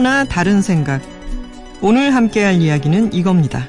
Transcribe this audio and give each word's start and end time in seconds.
하루하나 0.00 0.24
다른 0.24 0.62
생각. 0.62 1.02
오늘 1.82 2.14
함께 2.14 2.42
할 2.42 2.54
이야기는 2.54 3.12
이겁니다. 3.12 3.66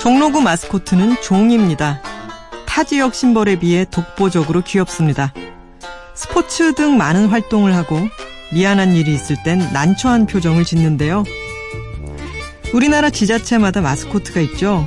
종로구 0.00 0.40
마스코트는 0.42 1.16
종입니다. 1.22 2.02
타 2.66 2.84
지역 2.84 3.14
심벌에 3.14 3.56
비해 3.56 3.86
독보적으로 3.90 4.62
귀엽습니다. 4.62 5.32
스포츠 6.14 6.74
등 6.74 6.98
많은 6.98 7.28
활동을 7.28 7.74
하고 7.74 7.98
미안한 8.52 8.92
일이 8.92 9.14
있을 9.14 9.36
땐 9.42 9.58
난처한 9.72 10.26
표정을 10.26 10.64
짓는데요. 10.64 11.24
우리나라 12.72 13.10
지자체마다 13.10 13.80
마스코트가 13.80 14.40
있죠. 14.40 14.86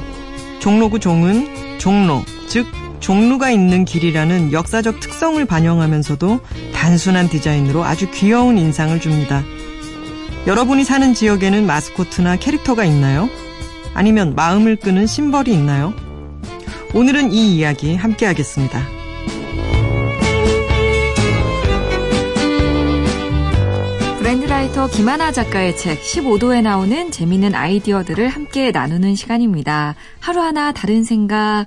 종로구 0.59 0.99
종은 0.99 1.77
종로, 1.77 2.23
즉 2.47 2.65
종로가 2.99 3.51
있는 3.51 3.85
길이라는 3.85 4.51
역사적 4.51 4.99
특성을 4.99 5.43
반영하면서도 5.45 6.39
단순한 6.73 7.29
디자인으로 7.29 7.83
아주 7.83 8.09
귀여운 8.11 8.57
인상을 8.57 8.99
줍니다. 8.99 9.43
여러분이 10.47 10.83
사는 10.83 11.13
지역에는 11.13 11.65
마스코트나 11.65 12.37
캐릭터가 12.37 12.85
있나요? 12.85 13.29
아니면 13.93 14.33
마음을 14.35 14.75
끄는 14.75 15.05
심벌이 15.05 15.53
있나요? 15.53 15.93
오늘은 16.93 17.31
이 17.31 17.55
이야기 17.55 17.95
함께 17.95 18.25
하겠습니다. 18.25 18.94
브랜드라이터 24.55 24.87
김하나 24.87 25.31
작가의 25.31 25.75
책 25.75 26.01
15도에 26.01 26.61
나오는 26.61 27.11
재미있는 27.11 27.53
아이디어들을 27.53 28.29
함께 28.29 28.71
나누는 28.71 29.15
시간입니다. 29.15 29.95
하루하나 30.19 30.71
다른 30.71 31.03
생각, 31.03 31.65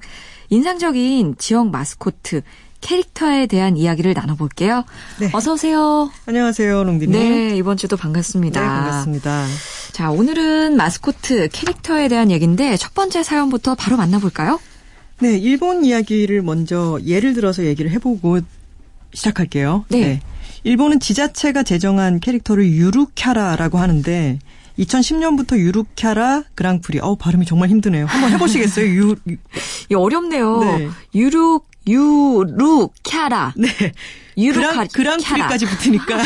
인상적인 0.48 1.36
지역 1.36 1.70
마스코트, 1.70 2.40
캐릭터에 2.80 3.46
대한 3.46 3.76
이야기를 3.76 4.14
나눠볼게요. 4.14 4.84
네. 5.20 5.28
어서 5.32 5.52
오세요. 5.52 6.10
안녕하세요, 6.26 6.84
롱디님. 6.84 7.12
네, 7.12 7.56
이번 7.56 7.76
주도 7.76 7.96
반갑습니다. 7.96 8.60
네, 8.60 8.66
반갑습니다. 8.66 9.46
자, 9.92 10.10
오늘은 10.10 10.76
마스코트 10.76 11.48
캐릭터에 11.52 12.08
대한 12.08 12.30
얘기인데 12.30 12.76
첫 12.78 12.94
번째 12.94 13.22
사연부터 13.22 13.74
바로 13.74 13.96
만나볼까요? 13.98 14.58
네, 15.20 15.36
일본 15.36 15.84
이야기를 15.84 16.40
먼저 16.42 16.98
예를 17.04 17.34
들어서 17.34 17.64
얘기를 17.64 17.90
해보고 17.90 18.40
시작할게요. 19.12 19.84
네. 19.88 20.00
네. 20.00 20.20
일본은 20.64 21.00
지자체가 21.00 21.62
제정한 21.62 22.20
캐릭터를 22.20 22.64
유루캬라라고 22.64 23.76
하는데 23.76 24.38
2010년부터 24.78 25.52
유루캬라 25.58 26.44
그랑프리. 26.54 27.00
어 27.00 27.16
발음이 27.16 27.46
정말 27.46 27.68
힘드네요. 27.68 28.06
한번 28.06 28.30
해보시겠어요? 28.32 28.86
유, 28.86 29.16
유. 29.28 29.36
어렵네요. 29.98 30.60
네. 30.60 30.88
유루 31.14 31.60
유루캬라. 31.88 33.52
네. 33.56 33.68
유루카, 34.36 34.86
그랑, 34.92 35.18
그랑프리까지 35.18 35.66
붙으니까 35.66 36.16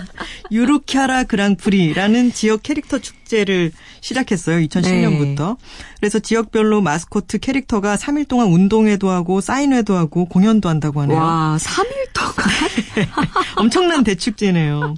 유루캬라 0.50 1.28
그랑프리라는 1.28 2.32
지역 2.32 2.64
캐릭터 2.64 2.98
축제를 2.98 3.70
시작했어요. 4.00 4.58
2010년부터. 4.66 5.56
네. 5.58 5.66
그래서 6.00 6.18
지역별로 6.18 6.80
마스코트 6.80 7.38
캐릭터가 7.38 7.96
3일 7.96 8.26
동안 8.26 8.48
운동회도 8.48 9.08
하고 9.10 9.40
사인회도 9.40 9.94
하고 9.96 10.24
공연도 10.24 10.68
한다고 10.68 11.02
하네요. 11.02 11.18
와, 11.18 11.56
3일 11.60 11.86
동안? 12.12 13.08
엄청난 13.56 14.02
대축제네요. 14.02 14.96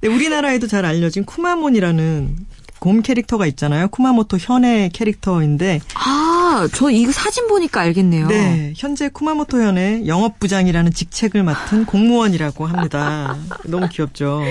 네, 0.00 0.08
우리나라에도 0.08 0.66
잘 0.66 0.86
알려진 0.86 1.26
쿠마몬이라는 1.26 2.36
곰 2.78 3.02
캐릭터가 3.02 3.46
있잖아요. 3.46 3.88
쿠마모토 3.88 4.38
현의 4.38 4.90
캐릭터인데. 4.90 5.80
아, 5.94 6.27
저 6.72 6.90
이거 6.90 7.12
사진 7.12 7.46
보니까 7.48 7.80
알겠네요. 7.82 8.26
네. 8.28 8.72
현재 8.76 9.08
쿠마모토 9.08 9.60
현의 9.60 10.06
영업부장이라는 10.06 10.92
직책을 10.92 11.42
맡은 11.42 11.84
공무원이라고 11.86 12.66
합니다. 12.66 13.36
너무 13.66 13.88
귀엽죠. 13.88 14.42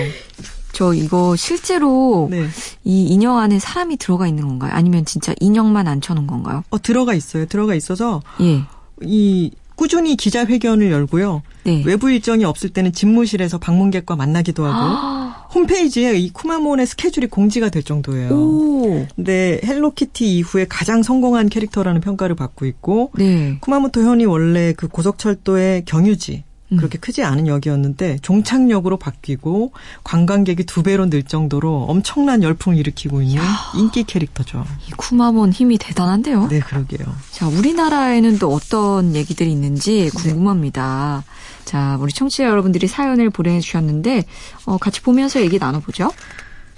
저 0.72 0.94
이거 0.94 1.34
실제로 1.36 2.28
네. 2.30 2.46
이 2.84 3.06
인형 3.06 3.38
안에 3.38 3.58
사람이 3.58 3.96
들어가 3.96 4.26
있는 4.28 4.46
건가요? 4.46 4.72
아니면 4.74 5.04
진짜 5.04 5.34
인형만 5.40 5.88
앉혀놓은 5.88 6.26
건가요? 6.26 6.62
어, 6.70 6.80
들어가 6.80 7.14
있어요. 7.14 7.46
들어가 7.46 7.74
있어서. 7.74 8.22
예. 8.40 8.62
이 9.02 9.50
꾸준히 9.74 10.16
기자회견을 10.16 10.90
열고요. 10.90 11.42
네. 11.64 11.82
외부 11.86 12.10
일정이 12.10 12.44
없을 12.44 12.70
때는 12.70 12.92
집무실에서 12.92 13.58
방문객과 13.58 14.16
만나기도 14.16 14.64
하고 14.64 14.76
아. 14.76 15.27
홈페이지에 15.54 16.16
이 16.16 16.30
쿠마몬의 16.30 16.86
스케줄이 16.86 17.26
공지가 17.26 17.68
될 17.68 17.82
정도예요. 17.82 18.30
오. 18.30 19.06
근데 19.16 19.60
헬로키티 19.64 20.36
이후에 20.36 20.66
가장 20.68 21.02
성공한 21.02 21.48
캐릭터라는 21.48 22.00
평가를 22.00 22.36
받고 22.36 22.66
있고 22.66 23.10
네. 23.16 23.58
쿠마모토 23.60 24.02
현이 24.02 24.26
원래 24.26 24.72
그 24.76 24.88
고속철도의 24.88 25.84
경유지 25.84 26.44
음. 26.72 26.76
그렇게 26.76 26.98
크지 26.98 27.22
않은 27.22 27.46
역이었는데 27.46 28.18
종착역으로 28.20 28.98
바뀌고 28.98 29.72
관광객이 30.04 30.64
두 30.64 30.82
배로 30.82 31.08
늘 31.08 31.22
정도로 31.22 31.84
엄청난 31.88 32.42
열풍을 32.42 32.78
일으키고 32.78 33.22
있는 33.22 33.42
야. 33.42 33.42
인기 33.74 34.04
캐릭터죠. 34.04 34.64
이 34.86 34.90
쿠마몬 34.92 35.52
힘이 35.52 35.78
대단한데요. 35.78 36.48
네, 36.48 36.60
그러게요. 36.60 37.06
자, 37.30 37.48
우리나라에는 37.48 38.38
또 38.38 38.52
어떤 38.52 39.14
얘기들이 39.14 39.50
있는지 39.50 40.10
궁금합니다. 40.14 41.24
네. 41.26 41.48
자, 41.68 41.98
우리 42.00 42.14
청취자 42.14 42.44
여러분들이 42.44 42.86
사연을 42.86 43.28
보내주셨는데 43.28 44.24
어, 44.64 44.78
같이 44.78 45.02
보면서 45.02 45.42
얘기 45.42 45.58
나눠보죠. 45.58 46.10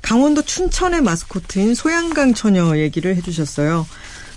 강원도 0.03 0.43
춘천의 0.43 1.01
마스코트인 1.03 1.77
소양강 1.77 2.35
처녀 2.35 2.77
얘기를 2.77 3.15
해주셨어요. 3.15 3.87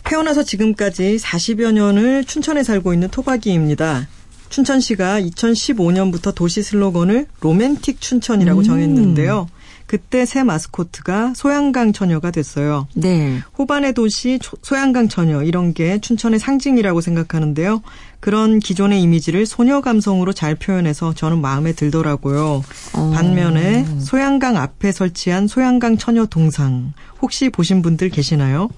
태어나서 0.03 0.44
지금까지 0.44 1.18
40여 1.18 1.72
년을 1.72 2.25
춘천에 2.25 2.62
살고 2.62 2.94
있는 2.94 3.09
토박이입니다. 3.09 4.08
춘천시가 4.50 5.22
2015년부터 5.22 6.36
도시 6.36 6.62
슬로건을 6.62 7.25
로맨틱 7.42 8.00
춘천이라고 8.00 8.59
음. 8.59 8.63
정했는데요. 8.63 9.47
그때 9.86 10.26
새 10.26 10.44
마스코트가 10.44 11.34
소양강 11.36 11.94
처녀가 11.94 12.32
됐어요. 12.32 12.88
네. 12.96 13.40
호반의 13.58 13.94
도시 13.94 14.40
소양강 14.62 15.08
처녀 15.08 15.44
이런 15.44 15.74
게 15.74 16.00
춘천의 16.00 16.40
상징이라고 16.40 17.02
생각하는데요. 17.02 17.82
그런 18.20 18.60
기존의 18.60 19.02
이미지를 19.02 19.46
소녀 19.46 19.82
감성으로 19.82 20.34
잘 20.34 20.56
표현해서 20.56 21.14
저는 21.14 21.42
마음에 21.42 21.74
들더라고요. 21.74 22.64
어. 22.94 23.12
반면에 23.14 23.86
소양강 24.00 24.58
앞에 24.58 24.92
설치한 24.92 25.48
소양강 25.48 25.98
처녀 25.98 26.26
동상 26.26 26.94
혹시 27.22 27.50
보신 27.50 27.82
분들 27.82 28.10
계시나요? 28.10 28.70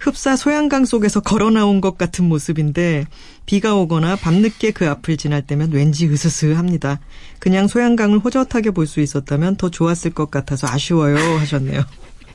흡사 0.00 0.34
소양강 0.34 0.86
속에서 0.86 1.20
걸어 1.20 1.50
나온 1.50 1.80
것 1.82 1.98
같은 1.98 2.24
모습인데 2.24 3.06
비가 3.44 3.74
오거나 3.74 4.16
밤늦게 4.16 4.70
그 4.70 4.88
앞을 4.88 5.18
지날 5.18 5.42
때면 5.46 5.72
왠지 5.72 6.08
으스스합니다. 6.08 7.00
그냥 7.38 7.68
소양강을 7.68 8.18
호젓하게 8.20 8.70
볼 8.72 8.86
수 8.86 9.00
있었다면 9.00 9.56
더 9.56 9.68
좋았을 9.70 10.12
것 10.12 10.30
같아서 10.30 10.66
아쉬워요 10.66 11.16
하셨네요. 11.38 11.82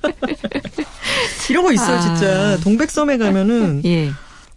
이런 1.49 1.63
거 1.63 1.73
있어요, 1.73 1.97
아. 1.97 2.01
진짜. 2.01 2.57
동백섬에 2.63 3.17
가면은 3.17 3.81
예. 3.85 4.11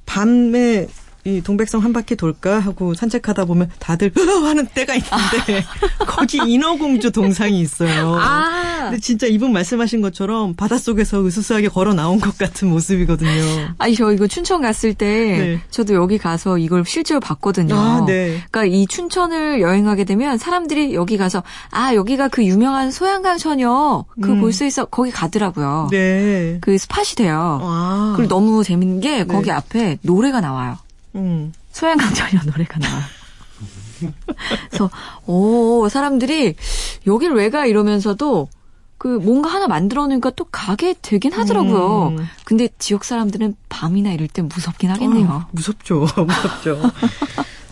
밤에 0.06 0.86
이 1.28 1.42
동백성 1.42 1.84
한 1.84 1.92
바퀴 1.92 2.16
돌까 2.16 2.58
하고 2.58 2.94
산책하다 2.94 3.44
보면 3.44 3.70
다들 3.78 4.10
으 4.16 4.20
하는 4.44 4.66
때가 4.66 4.94
있는데 4.94 5.64
거기 6.06 6.38
인어공주 6.38 7.12
동상이 7.12 7.60
있어요. 7.60 8.16
아. 8.18 8.68
근데 8.84 9.00
진짜 9.00 9.26
이분 9.26 9.52
말씀하신 9.52 10.00
것처럼 10.00 10.54
바닷속에서 10.54 11.24
으스스하게 11.26 11.68
걸어 11.68 11.92
나온 11.92 12.18
것 12.20 12.38
같은 12.38 12.68
모습이거든요. 12.68 13.74
아니 13.76 13.94
저 13.94 14.12
이거 14.12 14.26
춘천 14.26 14.62
갔을 14.62 14.94
때 14.94 15.06
네. 15.06 15.60
저도 15.70 15.94
여기 15.94 16.16
가서 16.16 16.56
이걸 16.56 16.84
실제로 16.86 17.20
봤거든요. 17.20 17.74
아, 17.74 18.04
네. 18.06 18.42
그러니까 18.50 18.64
이 18.64 18.86
춘천을 18.86 19.60
여행하게 19.60 20.04
되면 20.04 20.38
사람들이 20.38 20.94
여기 20.94 21.18
가서 21.18 21.42
아 21.70 21.94
여기가 21.94 22.28
그 22.28 22.44
유명한 22.44 22.90
소양강 22.90 23.36
처녀 23.38 24.04
그 24.22 24.36
볼수 24.36 24.64
음. 24.64 24.68
있어 24.68 24.84
거기 24.86 25.10
가더라고요. 25.10 25.88
네. 25.90 26.58
그 26.62 26.78
스팟이 26.78 27.16
돼요. 27.16 27.60
아. 27.62 28.14
그리고 28.16 28.28
너무 28.28 28.64
재밌는 28.64 29.00
게 29.00 29.24
거기 29.24 29.46
네. 29.46 29.52
앞에 29.52 29.98
노래가 30.02 30.40
나와요. 30.40 30.78
음. 31.14 31.52
소양강전이라 31.72 32.42
노래가 32.44 32.78
나와요. 32.78 33.02
그래서 34.68 34.90
오 35.26 35.88
사람들이 35.88 36.54
여길 37.06 37.32
왜 37.32 37.50
가 37.50 37.66
이러면서도 37.66 38.48
그 38.98 39.06
뭔가 39.08 39.48
하나 39.50 39.66
만들어 39.68 40.06
놓으니까 40.06 40.30
또 40.30 40.44
가게 40.44 40.94
되긴 41.00 41.32
하더라고요. 41.32 42.08
음. 42.18 42.26
근데 42.44 42.68
지역 42.78 43.04
사람들은 43.04 43.54
밤이나 43.68 44.12
이럴 44.12 44.26
때 44.28 44.42
무섭긴 44.42 44.90
하겠네요. 44.90 45.26
어, 45.28 45.46
무섭죠. 45.52 46.00
무섭죠. 46.26 46.80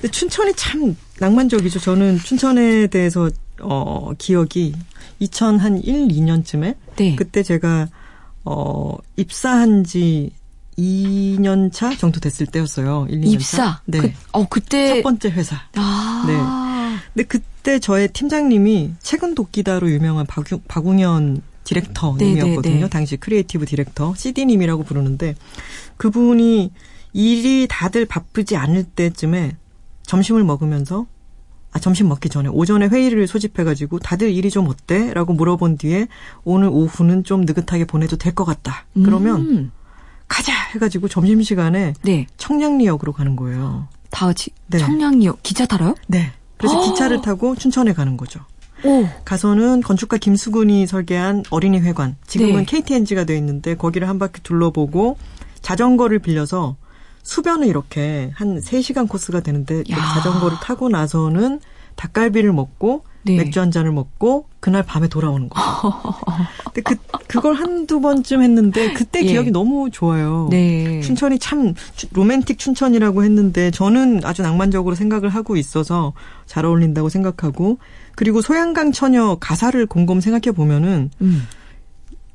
근데 0.01 0.09
춘천이 0.11 0.55
참 0.55 0.97
낭만적이죠. 1.19 1.81
저는 1.81 2.19
춘천에 2.19 2.87
대해서 2.89 3.29
어 3.61 4.11
기억이 4.19 4.75
2001, 5.19 6.09
2년쯤에 6.09 6.77
네. 6.97 7.17
그때 7.17 7.43
제가 7.43 7.89
어 8.45 8.97
입사한 9.17 9.83
지 9.85 10.31
2년 10.79 11.73
차 11.73 11.95
정도 11.97 12.21
됐을 12.21 12.47
때였어요. 12.47 13.07
1, 13.09 13.21
2년 13.21 13.27
입사. 13.33 13.57
차. 13.57 13.83
네. 13.87 14.01
그, 14.01 14.13
어 14.33 14.47
그때 14.49 14.97
첫 14.97 15.03
번째 15.03 15.31
회사. 15.31 15.57
아. 15.77 16.25
네. 16.27 17.03
근데 17.15 17.27
그때 17.27 17.79
저의 17.79 18.09
팀장님이 18.09 18.93
최근 19.03 19.35
도끼다로 19.35 19.91
유명한 19.91 20.27
박용, 20.27 20.61
박웅현 20.69 21.43
디렉터님이었거든요. 21.65 22.61
네, 22.63 22.71
네, 22.77 22.81
네. 22.83 22.89
당시 22.89 23.17
creative 23.17 23.67
director 23.67 24.15
CD님이라고 24.17 24.85
부르는데 24.85 25.35
그분이 25.97 26.71
일이 27.13 27.67
다들 27.69 28.05
바쁘지 28.07 28.57
않을 28.57 28.85
때쯤에 28.85 29.57
점심을 30.03 30.45
먹으면서 30.45 31.07
아, 31.73 31.79
점심 31.79 32.09
먹기 32.09 32.29
전에 32.29 32.49
오전에 32.49 32.87
회의를 32.87 33.27
소집해가지고 33.27 33.99
다들 33.99 34.31
일이 34.31 34.51
좀 34.51 34.69
어때? 34.69 35.13
라고 35.13 35.33
물어본 35.35 35.77
뒤에 35.79 36.07
오늘 36.45 36.69
오후는 36.69 37.25
좀 37.25 37.43
느긋하게 37.43 37.85
보내도 37.87 38.17
될 38.17 38.35
것 38.35 38.45
같다. 38.45 38.87
그러면 38.95 39.41
음. 39.41 39.73
가자 40.29 40.53
해가지고 40.75 41.09
점심시간에 41.09 41.95
네. 42.03 42.27
청량리역으로 42.37 43.13
가는 43.13 43.37
거예요. 43.37 43.89
다 44.11 44.27
같이 44.27 44.51
네. 44.67 44.79
청량리역 44.79 45.43
기차 45.43 45.67
타러요? 45.67 45.95
네. 46.07 46.33
그래서 46.57 46.81
기차를 46.81 47.21
타고 47.21 47.55
춘천에 47.55 47.93
가는 47.93 48.17
거죠. 48.17 48.41
오. 48.85 49.07
가서는 49.25 49.81
건축가 49.81 50.17
김수근이 50.17 50.87
설계한 50.87 51.45
어린이 51.51 51.81
회관, 51.81 52.17
지금은 52.27 52.61
네. 52.61 52.65
KTNG가 52.65 53.25
돼 53.25 53.37
있는데 53.39 53.75
거기를 53.75 54.09
한 54.09 54.19
바퀴 54.19 54.43
둘러보고 54.43 55.17
자전거를 55.63 56.19
빌려서 56.19 56.77
수변을 57.23 57.67
이렇게 57.67 58.31
한 58.35 58.61
3시간 58.61 59.09
코스가 59.09 59.41
되는데 59.41 59.83
자전거를 59.85 60.59
타고 60.63 60.89
나서는 60.89 61.61
닭갈비를 61.97 62.53
먹고 62.53 63.05
네. 63.27 63.37
맥주 63.37 63.61
한 63.61 63.71
잔을 63.71 63.93
먹고 63.93 64.47
그날 64.61 64.83
밤에 64.83 65.09
돌아오는 65.09 65.49
거예요. 65.49 65.95
근데 66.73 66.83
그 66.83 66.97
그걸 67.27 67.55
한두 67.55 68.01
번쯤 68.01 68.43
했는데 68.43 68.93
그때 68.93 69.21
예. 69.23 69.27
기억이 69.27 69.51
너무 69.51 69.91
좋아요. 69.91 70.49
네. 70.51 71.01
춘천이 71.01 71.39
참 71.39 71.75
로맨틱 72.13 72.59
춘천이라고 72.59 73.25
했는데 73.25 73.71
저는 73.71 74.21
아주 74.25 74.43
낭만적으로 74.43 74.95
생각을 74.95 75.29
하고 75.29 75.57
있어서 75.57 76.13
잘 76.47 76.65
어울린다고 76.65 77.09
생각하고 77.09 77.79
그리고 78.15 78.41
소양강 78.41 78.93
처녀 78.93 79.37
가사를 79.37 79.85
곰곰 79.87 80.21
생각해 80.21 80.55
보면은 80.55 81.11
음. 81.21 81.47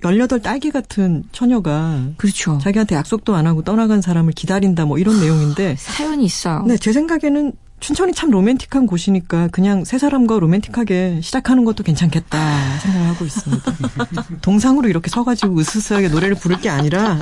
18 0.04 0.40
딸기 0.42 0.72
같은 0.72 1.24
처녀가 1.32 2.10
그렇죠. 2.18 2.58
자기한테 2.60 2.96
약속도 2.96 3.36
안 3.36 3.46
하고 3.46 3.62
떠나간 3.62 4.02
사람을 4.02 4.34
기다린다 4.34 4.86
뭐 4.86 4.98
이런 4.98 5.20
내용인데 5.20 5.76
사연이 5.78 6.26
있어요. 6.26 6.64
네, 6.68 6.76
제 6.78 6.92
생각에는 6.92 7.54
춘천이 7.82 8.14
참 8.14 8.30
로맨틱한 8.30 8.86
곳이니까 8.86 9.48
그냥 9.48 9.84
세 9.84 9.98
사람과 9.98 10.40
로맨틱하게 10.40 11.20
시작하는 11.22 11.66
것도 11.66 11.84
괜찮겠다 11.84 12.80
생각하고 12.80 13.26
있습니다. 13.26 13.76
동상으로 14.42 14.88
이렇게 14.88 15.10
서가지고 15.10 15.60
으스스하게 15.60 16.10
노래를 16.10 16.36
부를 16.36 16.62
게 16.62 16.70
아니라 16.70 17.20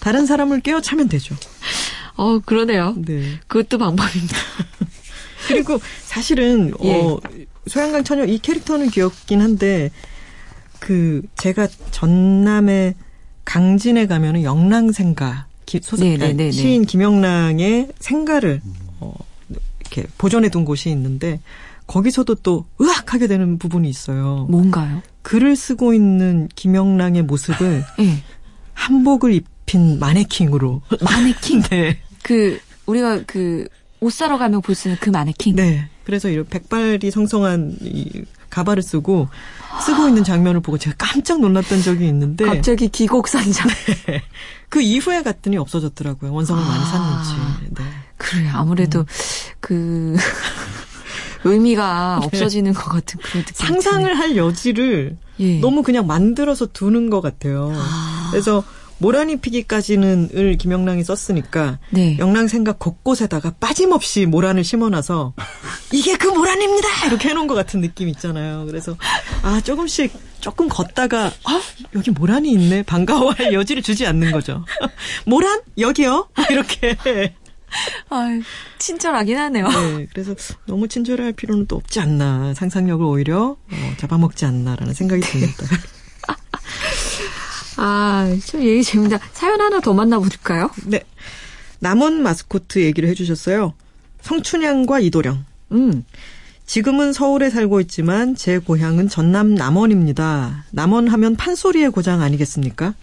다른 0.00 0.26
사람을 0.26 0.60
깨워차면 0.60 1.08
되죠. 1.08 1.36
어, 2.16 2.40
그러네요. 2.40 2.94
네. 2.96 3.38
그것도 3.46 3.78
방법입니다. 3.78 4.36
그리고 5.46 5.78
사실은 6.04 6.72
예. 6.82 7.00
어 7.00 7.20
소양강 7.68 8.02
처녀 8.02 8.24
이 8.24 8.38
캐릭터는 8.38 8.90
귀엽긴 8.90 9.40
한데 9.40 9.90
그 10.80 11.22
제가 11.36 11.68
전남의 11.92 12.94
강진에 13.44 14.08
가면은 14.08 14.42
영랑생가 14.42 15.46
소설 15.82 16.08
네, 16.08 16.16
네, 16.16 16.32
네, 16.32 16.50
시인 16.50 16.84
김영랑의 16.84 17.88
생가를 18.00 18.60
어, 18.98 19.14
이렇게 19.92 20.08
보존해 20.18 20.48
둔 20.48 20.64
곳이 20.64 20.90
있는데 20.90 21.40
거기서도 21.86 22.36
또 22.36 22.66
으악 22.80 23.14
하게 23.14 23.26
되는 23.26 23.58
부분이 23.58 23.88
있어요. 23.88 24.46
뭔가요? 24.50 25.02
글을 25.22 25.56
쓰고 25.56 25.94
있는 25.94 26.48
김영랑의 26.54 27.22
모습을 27.22 27.84
네. 27.98 28.22
한복을 28.74 29.32
입힌 29.32 29.98
마네킹으로 29.98 30.82
마네킹. 31.00 31.62
네. 31.70 31.98
그 32.22 32.58
우리가 32.86 33.22
그 33.26 33.68
옷 34.00 34.12
사러 34.12 34.38
가면 34.38 34.60
볼 34.62 34.74
수 34.74 34.88
있는 34.88 34.98
그 35.00 35.10
마네킹. 35.10 35.56
네. 35.56 35.88
그래서 36.04 36.28
이런 36.28 36.46
백발이 36.46 37.10
성성한 37.10 37.78
이 37.82 38.24
가발을 38.50 38.82
쓰고 38.82 39.28
쓰고 39.84 40.08
있는 40.08 40.22
장면을 40.22 40.60
보고 40.60 40.78
제가 40.78 40.94
깜짝 40.98 41.40
놀랐던 41.40 41.82
적이 41.82 42.06
있는데 42.08 42.44
갑자기 42.44 42.88
기곡산장. 42.88 43.66
네. 44.06 44.22
그 44.68 44.80
이후에 44.80 45.22
갔더니 45.22 45.56
없어졌더라고요. 45.56 46.32
원성을 46.32 46.62
아, 46.62 46.66
많이 46.66 46.84
샀는지. 46.84 47.74
네. 47.74 47.84
그래 48.18 48.48
아무래도 48.48 49.00
음. 49.00 49.04
그 49.66 50.14
의미가 51.42 52.18
네. 52.20 52.26
없어지는 52.26 52.72
것 52.72 52.84
같은 52.84 53.18
그런 53.18 53.44
느낌. 53.44 53.66
상상을 53.66 54.16
할 54.16 54.36
여지를 54.36 55.16
예. 55.40 55.58
너무 55.58 55.82
그냥 55.82 56.06
만들어서 56.06 56.66
두는 56.66 57.10
것 57.10 57.20
같아요. 57.20 57.72
아. 57.74 58.28
그래서 58.30 58.62
모란이 58.98 59.38
피기까지는 59.40 60.30
을 60.36 60.56
김영랑이 60.56 61.02
썼으니까 61.02 61.80
네. 61.90 62.16
영랑 62.18 62.46
생각 62.46 62.78
곳곳에다가 62.78 63.54
빠짐없이 63.58 64.26
모란을 64.26 64.62
심어놔서 64.62 65.34
이게 65.92 66.16
그 66.16 66.28
모란입니다 66.28 67.06
이렇게 67.08 67.30
해놓은 67.30 67.48
것 67.48 67.54
같은 67.54 67.80
느낌 67.80 68.08
있잖아요. 68.10 68.66
그래서 68.66 68.96
아 69.42 69.60
조금씩 69.60 70.12
조금 70.40 70.68
걷다가 70.68 71.32
아 71.44 71.60
여기 71.96 72.12
모란이 72.12 72.52
있네 72.52 72.84
반가워할 72.84 73.52
여지를 73.52 73.82
주지 73.82 74.06
않는 74.06 74.30
거죠. 74.30 74.64
모란 75.26 75.60
여기요 75.76 76.28
이렇게. 76.50 76.96
아, 78.10 78.40
친절하긴 78.78 79.36
하네요. 79.36 79.68
네, 79.68 80.06
그래서 80.12 80.34
너무 80.66 80.88
친절할 80.88 81.32
필요는 81.32 81.66
또 81.66 81.76
없지 81.76 82.00
않나. 82.00 82.54
상상력을 82.54 83.04
오히려 83.04 83.56
어, 83.70 83.94
잡아먹지 83.98 84.44
않나라는 84.44 84.94
생각이 84.94 85.22
듭니다. 85.22 85.66
아, 87.78 88.34
좀 88.46 88.62
얘기 88.62 88.82
재밌다. 88.82 89.18
사연 89.32 89.60
하나 89.60 89.80
더 89.80 89.92
만나볼까요? 89.92 90.70
네. 90.86 91.02
남원 91.78 92.22
마스코트 92.22 92.82
얘기를 92.82 93.08
해주셨어요. 93.10 93.74
성춘향과 94.22 95.00
이도령. 95.00 95.44
음. 95.72 96.04
지금은 96.64 97.12
서울에 97.12 97.48
살고 97.48 97.80
있지만 97.82 98.34
제 98.34 98.58
고향은 98.58 99.08
전남 99.08 99.54
남원입니다. 99.54 100.64
남원 100.72 101.06
하면 101.08 101.36
판소리의 101.36 101.90
고장 101.90 102.22
아니겠습니까? 102.22 102.94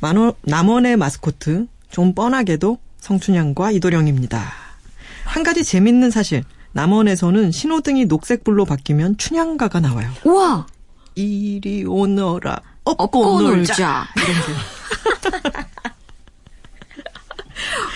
만원, 0.00 0.32
남원의 0.42 0.96
마스코트, 0.96 1.66
좀 1.90 2.14
뻔하게도 2.14 2.78
성춘향과 3.00 3.72
이도령입니다. 3.72 4.52
한 5.24 5.42
가지 5.42 5.64
재밌는 5.64 6.10
사실. 6.10 6.44
남원에서는 6.72 7.50
신호등이 7.50 8.04
녹색불로 8.04 8.64
바뀌면 8.64 9.16
춘향가가 9.16 9.80
나와요. 9.80 10.08
우와! 10.24 10.66
이리 11.16 11.84
오너라. 11.84 12.60
업고, 12.84 13.02
업고 13.04 13.42
놀자. 13.42 14.06
이런 14.16 14.28
게. 14.28 15.60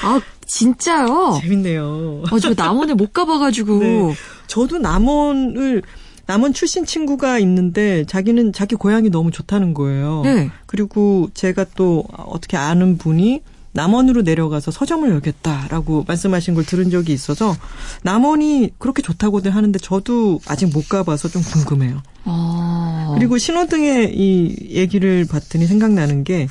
아, 0.03 0.21
진짜요? 0.47 1.39
재밌네요. 1.41 2.25
아, 2.31 2.39
저 2.41 2.53
남원에 2.55 2.95
못 2.95 3.13
가봐가지고. 3.13 3.79
네. 3.79 4.15
저도 4.49 4.79
남원을, 4.79 5.83
남원 6.27 6.53
출신 6.53 6.85
친구가 6.85 7.39
있는데 7.39 8.05
자기는 8.07 8.53
자기 8.53 8.75
고향이 8.75 9.11
너무 9.11 9.31
좋다는 9.31 9.73
거예요. 9.75 10.23
네. 10.25 10.51
그리고 10.67 11.29
제가 11.35 11.65
또 11.77 12.05
어떻게 12.17 12.57
아는 12.57 12.99
분이 12.99 13.43
남원으로 13.75 14.23
내려가서 14.23 14.71
서점을 14.71 15.09
열겠다라고 15.11 16.05
말씀하신 16.07 16.55
걸 16.55 16.65
들은 16.65 16.91
적이 16.91 17.13
있어서 17.13 17.55
남원이 18.03 18.71
그렇게 18.79 19.03
좋다고들 19.03 19.55
하는데 19.55 19.79
저도 19.79 20.41
아직 20.47 20.67
못 20.73 20.89
가봐서 20.89 21.29
좀 21.29 21.43
궁금해요. 21.43 22.01
아. 22.25 23.13
그리고 23.19 23.37
신호등의 23.37 24.15
이 24.17 24.57
얘기를 24.77 25.27
봤더니 25.27 25.67
생각나는 25.67 26.25
게 26.25 26.49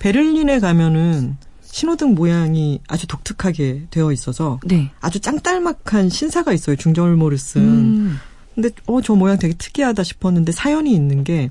베를린에 0.00 0.58
가면은 0.60 1.36
신호등 1.64 2.14
모양이 2.14 2.80
아주 2.88 3.06
독특하게 3.06 3.86
되어 3.90 4.10
있어서 4.12 4.58
네. 4.64 4.90
아주 5.00 5.20
짱딸막한 5.20 6.08
신사가 6.08 6.52
있어요. 6.52 6.74
중절모를 6.76 7.38
쓴. 7.38 7.62
음. 7.62 8.18
근데 8.54 8.70
어 8.86 9.00
저 9.02 9.14
모양 9.14 9.38
되게 9.38 9.54
특이하다 9.54 10.02
싶었는데 10.02 10.50
사연이 10.52 10.92
있는 10.94 11.22
게 11.24 11.50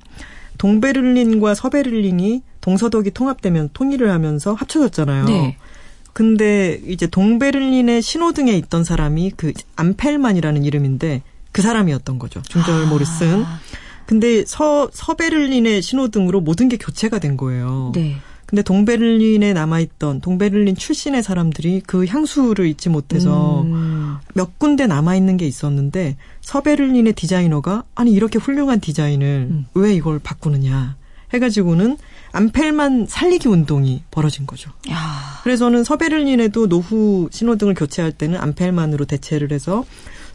동베를린과 0.65 1.53
서베를린이 1.53 2.41
동서독이 2.59 3.11
통합되면 3.11 3.69
통일을 3.73 4.09
하면서 4.09 4.55
합쳐졌잖아요. 4.55 5.25
네. 5.25 5.57
근데 6.11 6.81
이제 6.87 7.05
동베를린의 7.05 8.01
신호등에 8.01 8.51
있던 8.53 8.83
사람이 8.83 9.33
그 9.37 9.53
암펠만이라는 9.75 10.63
이름인데 10.63 11.21
그 11.51 11.61
사람이었던 11.61 12.17
거죠. 12.17 12.41
중절모를 12.41 13.05
쓴. 13.05 13.43
아. 13.43 13.59
근데 14.07 14.43
서 14.45 14.89
서베를린의 14.91 15.83
신호등으로 15.83 16.41
모든 16.41 16.67
게 16.67 16.77
교체가 16.77 17.19
된 17.19 17.37
거예요. 17.37 17.91
네. 17.93 18.15
근데 18.47 18.63
동베를린에 18.63 19.53
남아있던 19.53 20.21
동베를린 20.21 20.75
출신의 20.75 21.21
사람들이 21.21 21.83
그 21.85 22.05
향수를 22.05 22.65
잊지 22.65 22.89
못해서 22.89 23.61
음. 23.61 23.94
몇 24.35 24.59
군데 24.59 24.85
남아있는 24.85 25.37
게 25.37 25.47
있었는데 25.47 26.17
서베를린의 26.41 27.13
디자이너가 27.13 27.85
아니 27.95 28.11
이렇게 28.11 28.37
훌륭한 28.37 28.81
디자인을 28.81 29.47
음. 29.49 29.65
왜 29.73 29.93
이걸 29.93 30.19
바꾸느냐 30.19 30.97
해가지고는 31.33 31.97
암펠만 32.33 33.07
살리기 33.07 33.47
운동이 33.47 34.03
벌어진 34.11 34.45
거죠. 34.45 34.71
야. 34.89 35.39
그래서는 35.43 35.85
서베를린에도 35.85 36.67
노후 36.67 37.29
신호등을 37.31 37.75
교체할 37.75 38.11
때는 38.11 38.37
암펠만으로 38.39 39.05
대체를 39.05 39.53
해서 39.53 39.85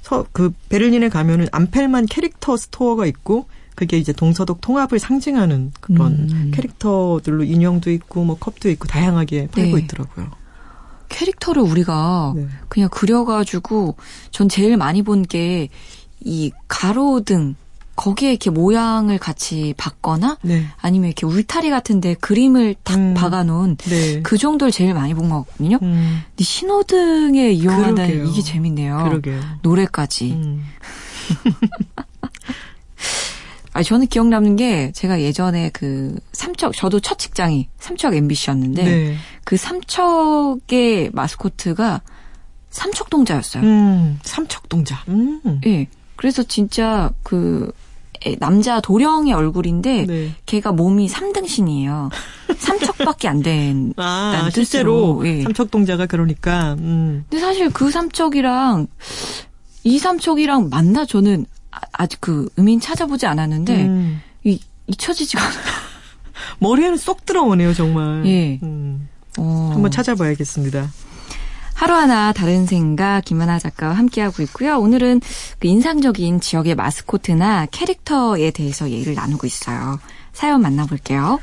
서, 0.00 0.24
그 0.32 0.50
베를린에 0.70 1.10
가면은 1.10 1.46
암펠만 1.52 2.06
캐릭터 2.06 2.56
스토어가 2.56 3.04
있고 3.04 3.46
그게 3.74 3.98
이제 3.98 4.14
동서독 4.14 4.62
통합을 4.62 4.98
상징하는 4.98 5.72
그런 5.80 6.12
음. 6.12 6.50
캐릭터들로 6.54 7.44
인형도 7.44 7.90
있고 7.90 8.24
뭐 8.24 8.38
컵도 8.38 8.70
있고 8.70 8.88
다양하게 8.88 9.48
팔고 9.48 9.76
네. 9.76 9.82
있더라고요. 9.82 10.39
캐릭터를 11.10 11.60
우리가 11.62 12.32
네. 12.34 12.46
그냥 12.68 12.88
그려가지고 12.88 13.96
전 14.30 14.48
제일 14.48 14.78
많이 14.78 15.02
본 15.02 15.22
게 15.24 15.68
이 16.22 16.52
가로등 16.68 17.54
거기에 17.96 18.28
이렇게 18.30 18.50
모양을 18.50 19.18
같이 19.18 19.72
받거나 19.78 20.36
네. 20.42 20.66
아니면 20.78 21.08
이렇게 21.08 21.24
울타리 21.24 21.70
같은데 21.70 22.12
그림을 22.14 22.74
딱 22.84 22.96
음. 22.98 23.14
박아놓은 23.14 23.76
네. 23.76 24.20
그 24.22 24.36
정도를 24.36 24.70
제일 24.70 24.92
많이 24.92 25.14
본 25.14 25.30
거거든요. 25.30 25.78
음. 25.80 26.20
근데 26.28 26.44
신호등에 26.44 27.52
이용한다는 27.52 28.28
이게 28.28 28.42
재밌네요. 28.42 28.98
그러게요. 29.04 29.40
노래까지. 29.62 30.32
음. 30.32 30.62
아 33.72 33.82
저는 33.82 34.06
기억 34.08 34.28
남는 34.28 34.56
게 34.56 34.90
제가 34.92 35.20
예전에 35.20 35.70
그 35.70 36.18
삼척 36.32 36.72
저도 36.74 37.00
첫 37.00 37.18
직장이 37.18 37.68
삼척 37.78 38.14
MBC였는데 38.14 38.84
네. 38.84 39.16
그 39.44 39.56
삼척의 39.56 41.10
마스코트가 41.12 42.00
삼척동자였어요. 42.70 43.62
음, 43.62 44.18
삼척동자. 44.22 45.04
음. 45.08 45.60
네. 45.62 45.88
그래서 46.16 46.42
진짜 46.42 47.10
그 47.22 47.72
남자 48.38 48.80
도령의 48.80 49.32
얼굴인데 49.32 50.06
네. 50.06 50.34
걔가 50.46 50.72
몸이 50.72 51.08
3등신이에요. 51.08 52.10
삼척밖에 52.58 53.28
안 53.28 53.42
된. 53.42 53.94
아, 53.96 54.50
실제로 54.52 55.22
예. 55.26 55.42
삼척동자가 55.42 56.06
그러니까. 56.06 56.74
음. 56.78 57.24
근데 57.28 57.40
사실 57.40 57.70
그 57.70 57.90
삼척이랑 57.90 58.86
이 59.84 59.98
삼척이랑 59.98 60.68
맞나 60.68 61.06
저는 61.06 61.46
아, 61.70 61.80
아직 61.92 62.20
그 62.20 62.48
의미는 62.56 62.80
찾아보지 62.80 63.26
않았는데 63.26 63.86
음. 63.86 64.22
이 64.44 64.60
잊혀지지가 64.86 65.42
않아요. 65.42 65.60
머리에는 66.58 66.96
쏙 66.96 67.24
들어오네요, 67.26 67.74
정말. 67.74 68.24
예. 68.26 68.58
음. 68.62 69.08
어. 69.38 69.70
한번 69.72 69.90
찾아봐야겠습니다. 69.90 70.90
하루하나 71.74 72.32
다른 72.34 72.66
생각 72.66 73.24
김하나 73.24 73.58
작가와 73.58 73.94
함께하고 73.94 74.42
있고요. 74.42 74.78
오늘은 74.78 75.22
그 75.58 75.66
인상적인 75.66 76.40
지역의 76.40 76.74
마스코트나 76.74 77.66
캐릭터에 77.70 78.50
대해서 78.50 78.90
얘기를 78.90 79.14
나누고 79.14 79.46
있어요. 79.46 79.98
사연 80.34 80.60
만나볼게요. 80.60 81.40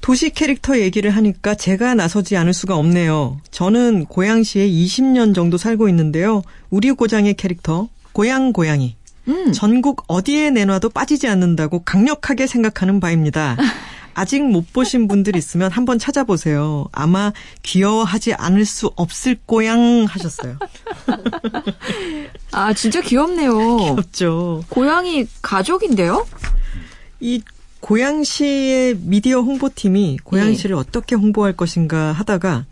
도시 0.00 0.30
캐릭터 0.30 0.78
얘기를 0.78 1.10
하니까 1.10 1.54
제가 1.54 1.94
나서지 1.94 2.36
않을 2.36 2.54
수가 2.54 2.76
없네요. 2.76 3.40
저는 3.50 4.06
고양시에 4.06 4.66
20년 4.68 5.34
정도 5.34 5.58
살고 5.58 5.88
있는데요. 5.90 6.42
우리 6.70 6.90
고장의 6.90 7.34
캐릭터 7.34 7.88
고양 8.12 8.52
고양이. 8.52 8.96
음. 9.28 9.52
전국 9.52 10.04
어디에 10.08 10.50
내놔도 10.50 10.90
빠지지 10.90 11.28
않는다고 11.28 11.82
강력하게 11.84 12.46
생각하는 12.46 13.00
바입니다. 13.00 13.56
아직 14.14 14.42
못 14.42 14.72
보신 14.72 15.08
분들 15.08 15.36
있으면 15.36 15.70
한번 15.70 15.98
찾아보세요. 15.98 16.86
아마 16.92 17.32
귀여워하지 17.62 18.34
않을 18.34 18.64
수 18.66 18.90
없을 18.94 19.38
고양 19.46 20.04
하셨어요. 20.08 20.58
아, 22.52 22.74
진짜 22.74 23.00
귀엽네요. 23.00 23.76
귀엽죠. 23.78 24.64
고양이 24.68 25.26
가족인데요? 25.40 26.26
이 27.20 27.42
고양시의 27.80 28.98
미디어 29.00 29.40
홍보팀이 29.40 30.18
고양시를 30.24 30.76
네. 30.76 30.80
어떻게 30.80 31.14
홍보할 31.16 31.54
것인가 31.54 32.12
하다가 32.12 32.66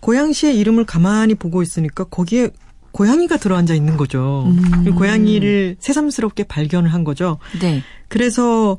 고양시의 0.00 0.58
이름을 0.58 0.84
가만히 0.84 1.34
보고 1.34 1.62
있으니까 1.62 2.04
거기에 2.04 2.50
고양이가 2.92 3.36
들어앉아 3.36 3.74
있는 3.74 3.96
거죠. 3.96 4.44
음. 4.46 4.94
고양이를 4.94 5.76
새삼스럽게 5.78 6.44
발견을 6.44 6.92
한 6.92 7.04
거죠. 7.04 7.38
네. 7.60 7.82
그래서 8.08 8.78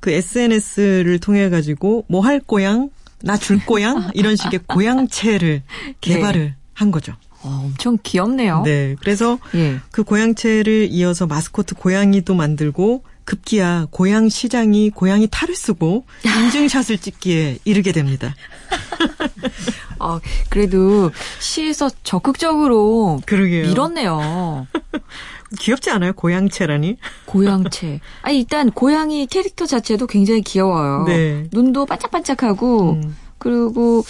그 0.00 0.10
SNS를 0.10 1.18
통해 1.20 1.48
가지고 1.48 2.04
뭐 2.08 2.20
할 2.22 2.40
고양, 2.44 2.90
나 3.22 3.36
줄 3.36 3.64
고양 3.64 4.10
이런 4.14 4.34
식의 4.36 4.60
고양체를 4.66 5.62
네. 5.86 5.94
개발을 6.00 6.40
네. 6.40 6.54
한 6.74 6.90
거죠. 6.90 7.12
어, 7.44 7.62
엄청 7.64 7.98
귀엽네요. 8.02 8.62
네. 8.64 8.96
그래서 9.00 9.38
예. 9.54 9.78
그 9.90 10.02
고양체를 10.04 10.88
이어서 10.90 11.26
마스코트 11.26 11.74
고양이도 11.74 12.34
만들고 12.34 13.04
급기야 13.24 13.86
고양 13.90 14.28
시장이 14.28 14.90
고양이 14.90 15.28
탈을 15.30 15.54
쓰고 15.54 16.04
인증샷을 16.26 16.98
찍기에 16.98 17.58
이르게 17.64 17.92
됩니다. 17.92 18.34
어, 20.02 20.20
그래도 20.48 21.10
시에서 21.38 21.90
적극적으로 22.02 23.20
그러게요. 23.26 23.68
밀었네요. 23.68 24.66
귀엽지 25.58 25.90
않아요? 25.90 26.12
고양채라니? 26.14 26.96
고양채. 27.26 28.00
아 28.22 28.30
일단 28.30 28.70
고양이 28.70 29.26
캐릭터 29.26 29.66
자체도 29.66 30.06
굉장히 30.06 30.42
귀여워요. 30.42 31.04
네. 31.06 31.46
눈도 31.52 31.86
반짝반짝하고 31.86 32.92
음. 32.92 33.16
그리고 33.38 34.04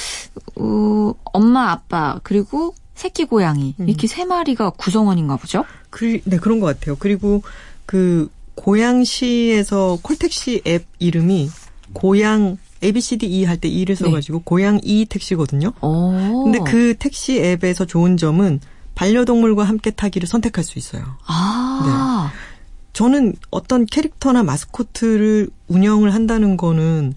어, 0.56 1.14
엄마 1.32 1.72
아빠 1.72 2.20
그리고 2.22 2.74
새끼 2.94 3.24
고양이 3.24 3.74
음. 3.80 3.88
이렇게 3.88 4.06
세 4.06 4.24
마리가 4.24 4.70
구성원인가 4.70 5.36
보죠? 5.36 5.64
그, 5.90 6.20
네 6.24 6.36
그런 6.36 6.60
것 6.60 6.66
같아요. 6.66 6.96
그리고 6.98 7.42
그 7.86 8.30
고양시에서 8.54 9.98
콜택시 10.02 10.62
앱 10.66 10.86
이름이 10.98 11.50
고양 11.92 12.58
ABCDE 12.82 13.44
할 13.44 13.58
때 13.58 13.68
E를 13.68 13.94
네. 13.96 14.04
써가지고 14.04 14.38
네. 14.38 14.42
고양 14.44 14.80
E 14.82 15.06
택시거든요. 15.06 15.72
오. 15.80 16.44
근데 16.44 16.58
그 16.60 16.94
택시 16.98 17.38
앱에서 17.38 17.84
좋은 17.84 18.16
점은 18.16 18.60
반려동물과 18.94 19.64
함께 19.64 19.90
타기를 19.90 20.26
선택할 20.26 20.64
수 20.64 20.78
있어요. 20.78 21.04
아. 21.26 22.30
네. 22.30 22.38
저는 22.92 23.34
어떤 23.50 23.86
캐릭터나 23.86 24.42
마스코트를 24.42 25.48
운영을 25.68 26.12
한다는 26.12 26.56
거는 26.56 27.14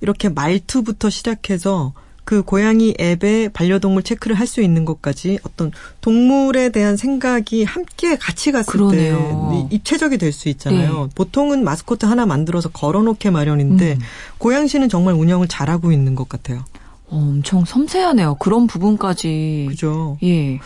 이렇게 0.00 0.28
말투부터 0.28 1.10
시작해서 1.10 1.92
그 2.24 2.42
고양이 2.42 2.94
앱에 3.00 3.48
반려동물 3.48 4.02
체크를 4.04 4.38
할 4.38 4.46
수 4.46 4.60
있는 4.62 4.84
것까지 4.84 5.38
어떤 5.44 5.72
동물에 6.00 6.68
대한 6.70 6.96
생각이 6.96 7.64
함께 7.64 8.16
같이 8.16 8.52
갔을 8.52 8.70
그러네요. 8.72 9.66
때 9.70 9.74
입체적이 9.74 10.18
될 10.18 10.32
수 10.32 10.48
있잖아요. 10.50 11.04
네. 11.04 11.08
보통은 11.14 11.64
마스코트 11.64 12.06
하나 12.06 12.26
만들어서 12.26 12.68
걸어놓게 12.70 13.30
마련인데 13.30 13.92
음. 13.94 13.98
고양시는 14.38 14.88
정말 14.88 15.14
운영을 15.14 15.48
잘하고 15.48 15.90
있는 15.92 16.14
것 16.14 16.28
같아요. 16.28 16.64
어, 17.08 17.16
엄청 17.16 17.64
섬세하네요. 17.64 18.36
그런 18.36 18.66
부분까지. 18.66 19.66
그죠. 19.70 20.18
예. 20.22 20.58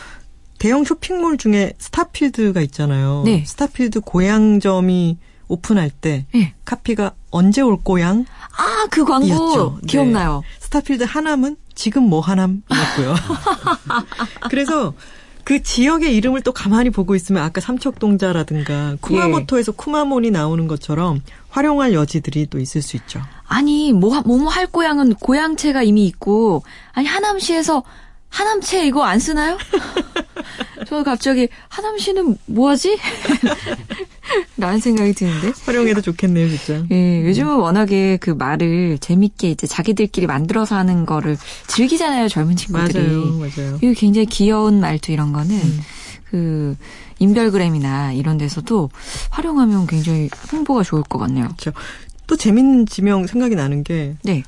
대형 0.58 0.84
쇼핑몰 0.84 1.36
중에 1.36 1.72
스타필드가 1.78 2.60
있잖아요. 2.62 3.22
네. 3.24 3.44
스타필드 3.46 4.00
고양점이 4.00 5.18
오픈할 5.48 5.90
때 5.90 6.26
네. 6.34 6.54
카피가 6.64 7.12
언제 7.30 7.60
올 7.62 7.76
고양? 7.82 8.24
아, 8.56 8.86
그 8.90 9.04
광고 9.04 9.26
이었죠. 9.26 9.78
네. 9.82 9.86
기억나요. 9.86 10.42
네. 10.44 10.58
스타필드 10.60 11.04
하남은 11.04 11.56
지금 11.74 12.08
뭐 12.08 12.20
하남이었고요. 12.20 13.14
그래서 14.50 14.94
그 15.44 15.62
지역의 15.62 16.16
이름을 16.16 16.40
또 16.42 16.50
가만히 16.50 16.90
보고 16.90 17.14
있으면 17.14 17.44
아까 17.44 17.60
삼척동자라든가 17.60 18.96
쿠마모토에서 19.00 19.72
예. 19.72 19.76
쿠마몬이 19.76 20.32
나오는 20.32 20.66
것처럼 20.66 21.22
활용할 21.50 21.94
여지들이 21.94 22.48
또 22.50 22.58
있을 22.58 22.82
수 22.82 22.96
있죠. 22.96 23.22
아니, 23.46 23.92
뭐, 23.92 24.20
뭐뭐 24.22 24.48
할 24.48 24.66
고향은 24.66 25.14
고향체가 25.14 25.84
이미 25.84 26.06
있고, 26.06 26.64
아니, 26.92 27.06
하남시에서 27.06 27.84
하남채 28.36 28.86
이거 28.86 29.02
안 29.02 29.18
쓰나요? 29.18 29.56
저 30.86 31.02
갑자기 31.02 31.48
하남시는 31.68 32.36
뭐하지? 32.44 32.98
라는 34.58 34.78
생각이 34.78 35.14
드는데. 35.14 35.52
활용해도 35.64 36.02
좋겠네요, 36.02 36.48
진짜. 36.50 36.84
예, 36.90 37.24
요즘은 37.26 37.56
워낙에 37.56 38.18
그 38.18 38.30
말을 38.30 38.98
재밌게 38.98 39.50
이제 39.50 39.66
자기들끼리 39.66 40.26
만들어서 40.26 40.76
하는 40.76 41.06
거를 41.06 41.38
즐기잖아요, 41.66 42.28
젊은 42.28 42.56
친구들이. 42.56 43.06
맞아요, 43.06 43.38
맞아요. 43.38 43.78
그리고 43.80 43.94
굉장히 43.98 44.26
귀여운 44.26 44.80
말투 44.80 45.12
이런 45.12 45.32
거는 45.32 45.56
음. 45.56 45.80
그 46.30 46.76
인별그램이나 47.18 48.12
이런 48.12 48.36
데서도 48.36 48.90
활용하면 49.30 49.86
굉장히 49.86 50.28
홍보가 50.52 50.82
좋을 50.82 51.02
것 51.04 51.18
같네요. 51.18 51.46
그렇죠. 51.46 51.72
또 52.26 52.36
재밌는 52.36 52.84
지명 52.84 53.26
생각이 53.26 53.54
나는 53.54 53.82
게 53.82 54.16
네. 54.22 54.42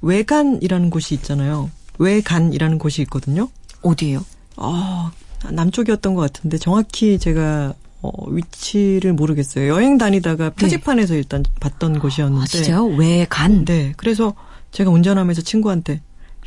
외간이라는 0.00 0.90
곳이 0.90 1.14
있잖아요. 1.16 1.70
외간이라는 1.98 2.78
곳이 2.78 3.02
있거든요. 3.02 3.48
어디예요? 3.82 4.24
어, 4.56 5.10
남쪽이었던 5.50 6.14
것 6.14 6.20
같은데 6.20 6.58
정확히 6.58 7.18
제가 7.18 7.74
어, 8.02 8.10
위치를 8.30 9.12
모르겠어요. 9.12 9.68
여행 9.68 9.96
다니다가 9.96 10.50
네. 10.50 10.54
표지판에서 10.56 11.14
네. 11.14 11.18
일단 11.18 11.44
봤던 11.60 12.00
곳이었는데. 12.00 12.42
아, 12.42 12.46
진짜요? 12.46 12.86
외간? 12.86 13.64
네. 13.64 13.92
그래서 13.96 14.34
제가 14.72 14.90
운전하면서 14.90 15.42
친구한테 15.42 16.00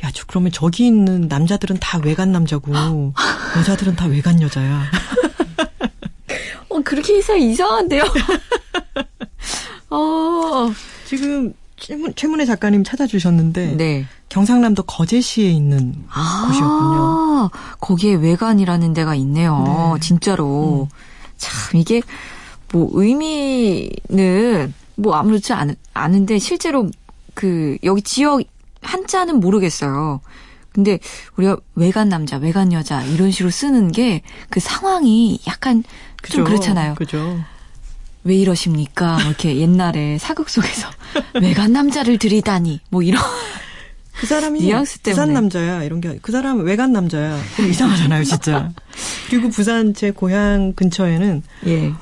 야, 0.04 0.10
저 0.12 0.24
그러면 0.26 0.52
저기 0.52 0.86
있는 0.86 1.28
남자들은 1.28 1.78
다 1.80 1.98
외간 2.04 2.30
남자고 2.32 2.72
여자들은 3.58 3.96
다 3.96 4.06
외간 4.06 4.42
여자야. 4.42 4.84
어, 6.68 6.80
그렇게 6.82 7.14
해서 7.14 7.34
이상한데요? 7.36 8.02
어. 9.90 10.70
지금 11.06 11.54
최문, 11.78 12.14
최문혜 12.14 12.44
작가님 12.44 12.84
찾아주셨는데 12.84 13.76
네. 13.76 14.06
경상남도 14.28 14.82
거제시에 14.84 15.48
있는 15.50 15.94
아, 16.10 16.44
곳이었군요. 16.48 17.50
거기에 17.80 18.14
외관이라는 18.14 18.92
데가 18.92 19.14
있네요. 19.16 19.94
네. 19.94 20.00
진짜로. 20.00 20.88
음. 20.90 20.96
참 21.36 21.78
이게 21.80 22.02
뭐 22.72 22.88
의미는 22.92 24.72
뭐 24.96 25.14
아무렇지 25.14 25.52
않, 25.52 25.76
않은데 25.94 26.38
실제로 26.38 26.88
그 27.34 27.76
여기 27.84 28.02
지역 28.02 28.40
한자는 28.82 29.40
모르겠어요. 29.40 30.20
근데 30.72 30.98
우리가 31.36 31.56
외간 31.74 32.08
남자, 32.08 32.36
외간 32.36 32.72
여자 32.72 33.02
이런 33.02 33.30
식으로 33.30 33.50
쓰는 33.50 33.92
게 33.92 34.22
그 34.50 34.60
상황이 34.60 35.38
약간 35.46 35.82
그죠, 36.22 36.38
좀 36.38 36.44
그렇잖아요. 36.44 36.94
그죠. 36.96 37.38
왜 38.24 38.34
이러십니까? 38.36 39.14
뭐 39.18 39.22
이렇게 39.28 39.56
옛날에 39.56 40.18
사극 40.18 40.48
속에서 40.50 40.88
외간 41.40 41.72
남자를 41.72 42.18
들이다니 42.18 42.80
뭐 42.90 43.02
이런 43.02 43.22
그 44.18 44.26
사람이 44.26 44.60
뉘앙스 44.60 44.98
때문에. 45.00 45.14
부산 45.14 45.32
남자야 45.34 45.82
이런 45.84 46.00
게 46.00 46.18
그 46.22 46.32
사람 46.32 46.64
외간 46.64 46.92
남자야 46.92 47.38
이상하잖아요 47.70 48.24
진짜 48.24 48.70
그리고 49.30 49.48
부산 49.48 49.94
제 49.94 50.10
고향 50.10 50.72
근처에는 50.72 51.42
예. 51.66 51.92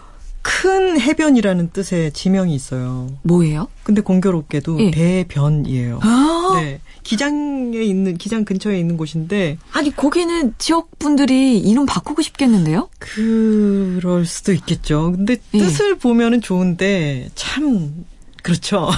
큰 0.43 1.01
해변이라는 1.01 1.71
뜻의 1.73 2.13
지명이 2.13 2.55
있어요. 2.55 3.09
뭐예요? 3.23 3.69
근데 3.83 4.03
공교롭게도 4.03 4.79
예. 4.81 4.91
대변이에요. 4.91 6.01
아~ 6.03 6.53
네. 6.57 6.81
기장에 7.03 7.79
있는 7.83 8.19
기장 8.19 8.45
근처에 8.45 8.79
있는 8.79 8.99
곳인데 8.99 9.57
아니 9.73 9.95
거기는 9.95 10.55
지역 10.59 10.99
분들이 10.99 11.59
이름 11.59 11.87
바꾸고 11.87 12.21
싶겠는데요? 12.21 12.91
그럴 12.99 14.27
수도 14.27 14.53
있겠죠. 14.53 15.13
근데 15.13 15.37
예. 15.55 15.59
뜻을 15.59 15.97
보면은 15.97 16.43
좋은데 16.43 17.31
참 17.35 18.05
그렇죠. 18.43 18.91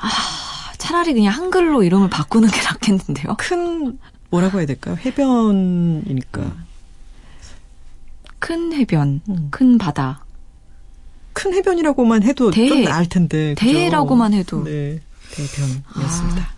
아, 0.00 0.08
차라리 0.80 1.12
그냥 1.12 1.32
한글로 1.34 1.84
이름을 1.84 2.08
바꾸는 2.08 2.48
게 2.48 2.60
낫겠는데요. 2.62 3.36
큰 3.38 3.98
뭐라고 4.30 4.58
해야 4.58 4.66
될까요? 4.66 4.96
해변이니까. 5.04 6.52
큰 8.38 8.72
해변, 8.72 9.20
음. 9.28 9.48
큰 9.50 9.76
바다. 9.78 10.24
큰 11.34 11.52
해변이라고만 11.54 12.22
해도 12.22 12.50
대, 12.50 12.66
좀 12.68 12.82
나을 12.82 13.06
텐데. 13.06 13.54
대라고만 13.56 14.32
해도. 14.32 14.64
네. 14.64 15.00
대변이었습니다. 15.32 16.40
아. 16.40 16.54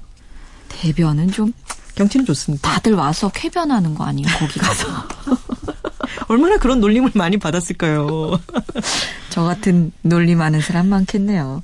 대변은 0.68 1.32
좀 1.32 1.52
경치는 1.96 2.24
좋습니다. 2.24 2.70
다들 2.70 2.94
와서 2.94 3.28
쾌변하는 3.34 3.94
거 3.94 4.04
아니에요? 4.04 4.28
거기 4.38 4.58
가서. 4.60 4.86
얼마나 6.28 6.56
그런 6.56 6.80
놀림을 6.80 7.10
많이 7.14 7.36
받았을까요? 7.38 8.40
저 9.30 9.42
같은 9.42 9.92
놀림 10.02 10.40
하는 10.40 10.60
사람 10.60 10.86
많겠네요. 10.86 11.62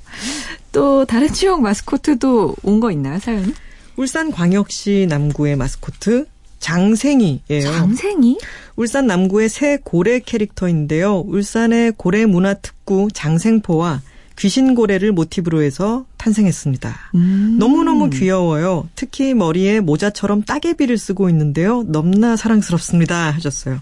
또 0.71 1.05
다른 1.05 1.31
지역 1.33 1.61
마스코트도 1.61 2.55
온 2.63 2.79
거 2.79 2.91
있나요, 2.91 3.19
사연이? 3.19 3.53
울산광역시 3.97 5.07
남구의 5.09 5.55
마스코트 5.55 6.25
장생이예요. 6.59 7.71
장생이? 7.73 8.37
울산 8.75 9.07
남구의 9.07 9.49
새 9.49 9.77
고래 9.83 10.19
캐릭터인데요. 10.19 11.19
울산의 11.19 11.93
고래 11.97 12.25
문화 12.25 12.53
특구 12.53 13.09
장생포와 13.13 14.01
귀신고래를 14.37 15.11
모티브로 15.11 15.61
해서 15.61 16.05
탄생했습니다. 16.17 16.95
음. 17.15 17.57
너무너무 17.59 18.09
귀여워요. 18.09 18.87
특히 18.95 19.33
머리에 19.33 19.81
모자처럼 19.81 20.43
따개비를 20.43 20.97
쓰고 20.97 21.27
있는데요. 21.29 21.83
넘나 21.87 22.37
사랑스럽습니다. 22.37 23.31
하셨어요. 23.31 23.79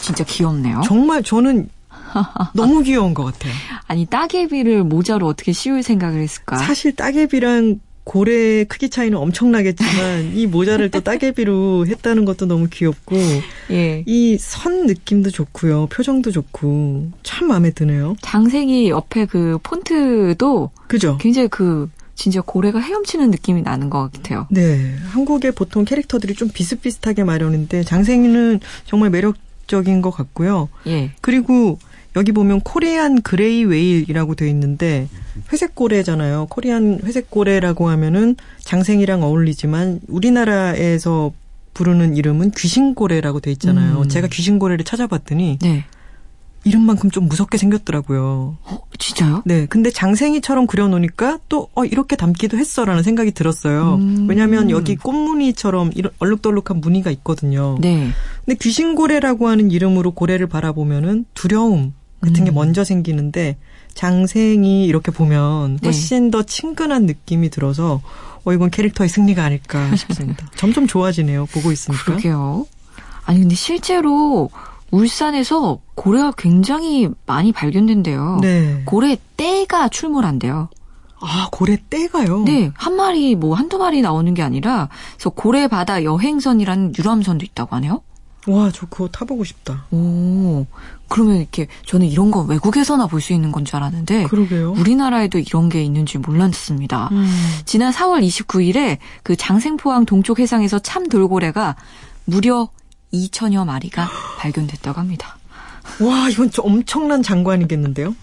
진짜 0.00 0.24
귀엽네요. 0.24 0.80
정말 0.86 1.22
저는 1.22 1.68
너무 2.54 2.82
귀여운 2.82 3.12
것 3.12 3.24
같아요. 3.24 3.52
아니 3.88 4.06
따개비를 4.06 4.84
모자로 4.84 5.26
어떻게 5.26 5.52
씌울 5.52 5.82
생각을 5.82 6.20
했을까? 6.20 6.56
사실 6.58 6.94
따개비랑 6.94 7.80
고래 8.04 8.64
크기 8.64 8.88
차이는 8.88 9.18
엄청나겠지만 9.18 10.32
이 10.36 10.46
모자를 10.46 10.90
또 10.90 11.00
따개비로 11.00 11.86
했다는 11.86 12.24
것도 12.24 12.46
너무 12.46 12.68
귀엽고 12.70 13.16
예. 13.70 14.02
이 14.06 14.38
선 14.38 14.86
느낌도 14.86 15.30
좋고요. 15.30 15.88
표정도 15.88 16.30
좋고 16.30 17.10
참 17.22 17.48
마음에 17.48 17.70
드네요. 17.70 18.16
장생이 18.22 18.88
옆에 18.88 19.26
그 19.26 19.58
폰트도 19.62 20.70
그죠? 20.86 21.18
굉장히 21.20 21.48
그 21.48 21.90
진짜 22.14 22.40
고래가 22.40 22.80
헤엄치는 22.80 23.30
느낌이 23.30 23.62
나는 23.62 23.90
것 23.90 24.10
같아요. 24.12 24.46
네. 24.50 24.94
한국의 25.10 25.52
보통 25.52 25.84
캐릭터들이 25.84 26.34
좀 26.34 26.48
비슷비슷하게 26.48 27.24
마련인데 27.24 27.84
장생이는 27.84 28.60
정말 28.86 29.10
매력적인 29.10 30.00
것 30.02 30.10
같고요. 30.10 30.68
예. 30.86 31.12
그리고 31.20 31.78
여기 32.18 32.32
보면 32.32 32.60
Korean 32.60 33.22
gray 33.22 33.64
whale이라고 33.64 34.34
되어 34.34 34.48
있는데 34.48 35.08
회색 35.52 35.76
고래잖아요. 35.76 36.48
Korean 36.50 36.98
회색 37.04 37.30
고래라고 37.30 37.88
하면은 37.90 38.34
장생이랑 38.60 39.22
어울리지만 39.22 40.00
우리나라에서 40.08 41.32
부르는 41.74 42.16
이름은 42.16 42.50
귀신고래라고 42.56 43.38
돼 43.38 43.52
있잖아요. 43.52 44.00
음. 44.00 44.08
제가 44.08 44.26
귀신고래를 44.26 44.84
찾아봤더니 44.84 45.58
네. 45.62 45.84
이름만큼 46.64 47.12
좀 47.12 47.28
무섭게 47.28 47.56
생겼더라고요. 47.56 48.58
어, 48.64 48.78
진짜요? 48.98 49.42
네. 49.46 49.66
근데 49.66 49.90
장생이처럼 49.90 50.66
그려놓으니까 50.66 51.38
또, 51.48 51.68
어, 51.74 51.84
이렇게 51.84 52.16
담기도 52.16 52.58
했어라는 52.58 53.04
생각이 53.04 53.30
들었어요. 53.30 53.94
음. 53.94 54.26
왜냐면 54.28 54.68
여기 54.70 54.96
꽃무늬처럼 54.96 55.92
이런 55.94 56.12
얼룩덜룩한 56.18 56.80
무늬가 56.80 57.10
있거든요. 57.12 57.78
네. 57.80 58.08
근데 58.44 58.58
귀신고래라고 58.60 59.48
하는 59.48 59.70
이름으로 59.70 60.10
고래를 60.10 60.48
바라보면은 60.48 61.26
두려움, 61.32 61.94
같은 62.20 62.44
게 62.44 62.50
음. 62.50 62.54
먼저 62.54 62.84
생기는데 62.84 63.56
장생이 63.94 64.86
이렇게 64.86 65.10
보면 65.10 65.78
네. 65.80 65.86
훨씬 65.88 66.24
네. 66.26 66.30
더 66.30 66.42
친근한 66.42 67.06
느낌이 67.06 67.50
들어서 67.50 68.00
어 68.44 68.52
이건 68.52 68.70
캐릭터의 68.70 69.08
승리가 69.08 69.44
아닐까 69.44 69.94
싶습니다. 69.96 70.46
점점 70.56 70.86
좋아지네요. 70.86 71.46
보고 71.46 71.72
있으니까. 71.72 72.04
그러게요. 72.04 72.66
아니 73.24 73.40
근데 73.40 73.54
실제로 73.54 74.50
울산에서 74.90 75.80
고래가 75.94 76.32
굉장히 76.36 77.08
많이 77.26 77.52
발견된대요. 77.52 78.38
네. 78.40 78.82
고래 78.84 79.16
떼가 79.36 79.88
출몰한대요. 79.88 80.70
아, 81.20 81.48
고래 81.50 81.76
떼가요? 81.90 82.44
네, 82.44 82.70
한 82.74 82.94
마리, 82.94 83.34
뭐, 83.34 83.54
한두 83.54 83.78
마리 83.78 84.02
나오는 84.02 84.32
게 84.34 84.42
아니라, 84.42 84.88
그래서 85.14 85.30
고래 85.30 85.66
바다 85.66 86.04
여행선이라는 86.04 86.94
유람선도 86.96 87.44
있다고 87.44 87.74
하네요? 87.76 88.02
와, 88.48 88.70
저 88.72 88.86
그거 88.86 89.08
타보고 89.08 89.44
싶다. 89.44 89.84
오, 89.90 90.66
그러면 91.08 91.36
이렇게 91.36 91.66
저는 91.86 92.06
이런 92.06 92.30
거 92.30 92.40
외국에서나 92.42 93.06
볼 93.06 93.20
수 93.20 93.32
있는 93.32 93.52
건 93.52 93.64
줄 93.64 93.76
알았는데 93.76 94.24
그러게요. 94.24 94.72
우리나라에도 94.72 95.38
이런 95.38 95.68
게 95.68 95.82
있는지 95.82 96.18
몰랐습니다. 96.18 97.08
음. 97.12 97.26
지난 97.64 97.92
4월 97.92 98.26
29일에 98.26 98.98
그 99.22 99.36
장생포항 99.36 100.04
동쪽 100.06 100.38
해상에서 100.40 100.78
참 100.78 101.08
돌고래가 101.08 101.76
무려 102.24 102.68
2천여 103.12 103.64
마리가 103.64 104.08
발견됐다고 104.38 105.00
합니다. 105.00 105.37
와, 106.00 106.28
이건 106.28 106.50
좀 106.50 106.66
엄청난 106.66 107.22
장관이겠는데요? 107.22 108.14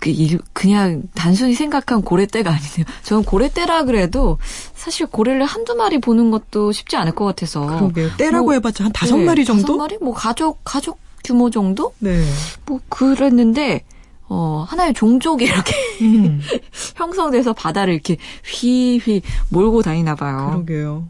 그, 0.00 0.38
그냥 0.52 1.02
단순히 1.14 1.54
생각한 1.54 2.02
고래떼가 2.02 2.50
아니네요. 2.50 2.84
저는 3.02 3.24
고래떼라 3.24 3.84
그래도 3.84 4.38
사실 4.74 5.06
고래를 5.06 5.44
한두 5.44 5.74
마리 5.74 6.00
보는 6.00 6.30
것도 6.30 6.72
쉽지 6.72 6.96
않을 6.96 7.14
것 7.14 7.24
같아서. 7.24 7.66
그러게요. 7.66 8.16
떼라고 8.16 8.46
뭐, 8.46 8.54
해봤자 8.54 8.84
한 8.84 8.92
다섯 8.92 9.16
네, 9.16 9.24
마리 9.24 9.44
정도? 9.44 9.62
다섯 9.62 9.76
마리? 9.76 9.98
뭐 9.98 10.14
가족, 10.14 10.60
가족 10.64 10.98
규모 11.24 11.50
정도? 11.50 11.92
네. 11.98 12.24
뭐 12.64 12.80
그랬는데, 12.88 13.84
어, 14.28 14.64
하나의 14.68 14.94
종족이 14.94 15.44
이렇게 15.44 15.74
음. 16.02 16.40
형성돼서 16.96 17.52
바다를 17.52 17.94
이렇게 17.94 18.16
휘휘 18.44 19.22
몰고 19.50 19.82
다니나 19.82 20.14
봐요. 20.14 20.50
그러게요. 20.64 21.08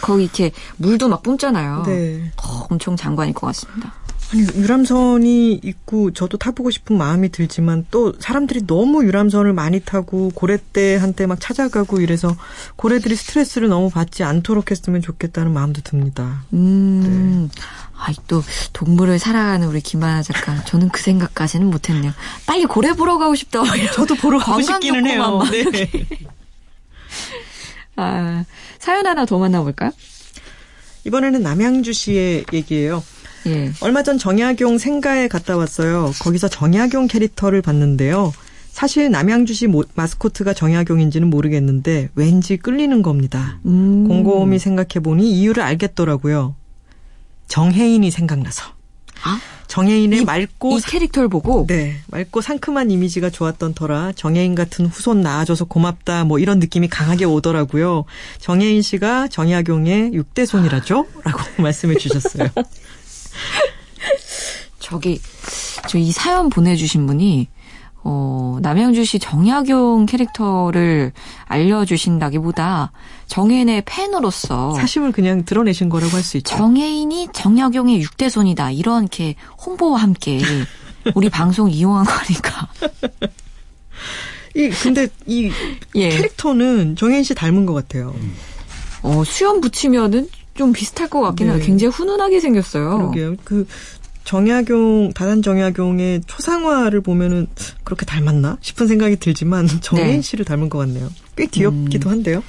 거기 0.00 0.24
이렇게 0.24 0.50
물도 0.76 1.08
막 1.08 1.22
뿜잖아요. 1.22 1.82
네. 1.86 2.30
어, 2.42 2.66
엄청 2.70 2.96
장관일 2.96 3.34
것 3.34 3.46
같습니다. 3.48 3.92
아니, 4.34 4.42
유람선이 4.42 5.60
있고 5.62 6.12
저도 6.12 6.38
타보고 6.38 6.70
싶은 6.70 6.98
마음이 6.98 7.28
들지만 7.28 7.86
또 7.92 8.12
사람들이 8.18 8.66
너무 8.66 9.04
유람선을 9.04 9.52
많이 9.52 9.78
타고 9.78 10.30
고래떼한테 10.34 11.26
막 11.26 11.38
찾아가고 11.40 12.00
이래서 12.00 12.36
고래들이 12.74 13.14
스트레스를 13.14 13.68
너무 13.68 13.90
받지 13.90 14.24
않도록 14.24 14.72
했으면 14.72 15.00
좋겠다는 15.00 15.52
마음도 15.52 15.80
듭니다. 15.82 16.44
음. 16.52 17.48
네. 17.54 17.60
아이 17.96 18.14
또 18.26 18.42
동물을 18.72 19.20
사랑하는 19.20 19.68
우리 19.68 19.80
김하나 19.80 20.20
작가 20.20 20.64
저는 20.64 20.88
그 20.88 21.00
생각까지는 21.00 21.68
못했네요. 21.70 22.12
빨리 22.44 22.64
고래 22.64 22.92
보러 22.92 23.18
가고 23.18 23.36
싶다. 23.36 23.62
저도 23.94 24.16
보러 24.16 24.38
가고 24.38 24.60
싶기는 24.60 25.06
해요. 25.06 25.42
네. 25.48 25.64
아, 27.96 28.44
사연 28.80 29.06
하나 29.06 29.24
더 29.24 29.38
만나볼까요? 29.38 29.92
이번에는 31.04 31.40
남양주시의 31.42 32.46
얘기예요. 32.52 33.04
예. 33.46 33.72
얼마 33.80 34.02
전 34.02 34.18
정약용 34.18 34.78
생가에 34.78 35.28
갔다 35.28 35.56
왔어요. 35.56 36.12
거기서 36.20 36.48
정약용 36.48 37.06
캐릭터를 37.06 37.62
봤는데요. 37.62 38.32
사실 38.70 39.10
남양주시 39.10 39.68
마스코트가 39.94 40.52
정약용인지는 40.52 41.30
모르겠는데 41.30 42.08
왠지 42.16 42.56
끌리는 42.56 43.02
겁니다. 43.02 43.60
음. 43.66 44.08
곰곰이 44.08 44.58
생각해보니 44.58 45.30
이유를 45.30 45.62
알겠더라고요. 45.62 46.56
정혜인이 47.46 48.10
생각나서. 48.10 48.64
아? 49.22 49.40
정혜인의 49.68 50.22
이, 50.22 50.24
맑고 50.24 50.78
이 50.78 50.80
캐릭터를 50.80 51.28
보고 51.28 51.66
네 51.66 51.96
맑고 52.08 52.40
상큼한 52.40 52.90
이미지가 52.90 53.30
좋았던 53.30 53.74
터라 53.74 54.12
정혜인 54.14 54.54
같은 54.54 54.86
후손 54.86 55.20
낳아줘서 55.20 55.64
고맙다 55.64 56.24
뭐 56.24 56.38
이런 56.38 56.58
느낌이 56.58 56.88
강하게 56.88 57.24
오더라고요. 57.24 58.04
정혜인 58.38 58.82
씨가 58.82 59.28
정약용의 59.28 60.10
6대 60.12 60.46
손이라죠? 60.46 61.06
라고 61.24 61.40
말씀해 61.62 61.96
주셨어요. 61.96 62.48
저기 64.78 65.20
저 65.88 65.98
이 65.98 66.12
사연 66.12 66.48
보내주신 66.50 67.06
분이 67.06 67.48
어, 68.06 68.58
남양주시 68.60 69.18
정약용 69.18 70.04
캐릭터를 70.06 71.12
알려주신다기보다 71.46 72.92
정혜인의 73.26 73.82
팬으로서 73.86 74.74
사심을 74.74 75.12
그냥 75.12 75.44
드러내신 75.46 75.88
거라고 75.88 76.12
할 76.16 76.22
수 76.22 76.36
있죠. 76.36 76.54
정혜인이 76.56 77.28
정약용의 77.32 78.00
육대손이다 78.02 78.72
이런 78.72 79.04
이렇게 79.04 79.36
홍보와 79.64 80.00
함께 80.02 80.38
우리 81.14 81.30
방송 81.30 81.70
이용한 81.70 82.04
거니까 82.04 82.68
이 84.54 84.68
근데 84.68 85.08
이 85.26 85.50
예. 85.94 86.08
캐릭터는 86.10 86.96
정혜인 86.96 87.24
씨 87.24 87.34
닮은 87.34 87.64
것 87.66 87.72
같아요. 87.74 88.14
어, 89.02 89.22
수염 89.24 89.60
붙이면은 89.60 90.28
좀 90.54 90.72
비슷할 90.72 91.08
것 91.08 91.20
같긴 91.20 91.48
해요. 91.48 91.56
네. 91.58 91.64
굉장히 91.64 91.92
훈훈하게 91.92 92.40
생겼어요. 92.40 92.96
그러게요. 92.98 93.36
그 93.44 93.66
정약용 94.24 95.12
다단 95.12 95.42
정약용의 95.42 96.22
초상화를 96.26 97.00
보면은 97.02 97.46
그렇게 97.82 98.06
닮았나 98.06 98.58
싶은 98.60 98.86
생각이 98.86 99.16
들지만 99.16 99.66
정혜인 99.82 100.16
네. 100.16 100.22
씨를 100.22 100.44
닮은 100.44 100.70
것 100.70 100.78
같네요. 100.78 101.10
꽤 101.36 101.46
귀엽기도 101.46 102.08
음. 102.08 102.12
한데요. 102.12 102.42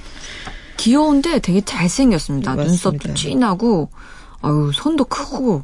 귀여운데 0.78 1.40
되게 1.40 1.62
잘생겼습니다. 1.62 2.56
네, 2.56 2.66
눈썹도 2.66 3.14
찐하고 3.14 3.90
아유 4.42 4.72
손도 4.74 5.06
크고. 5.06 5.64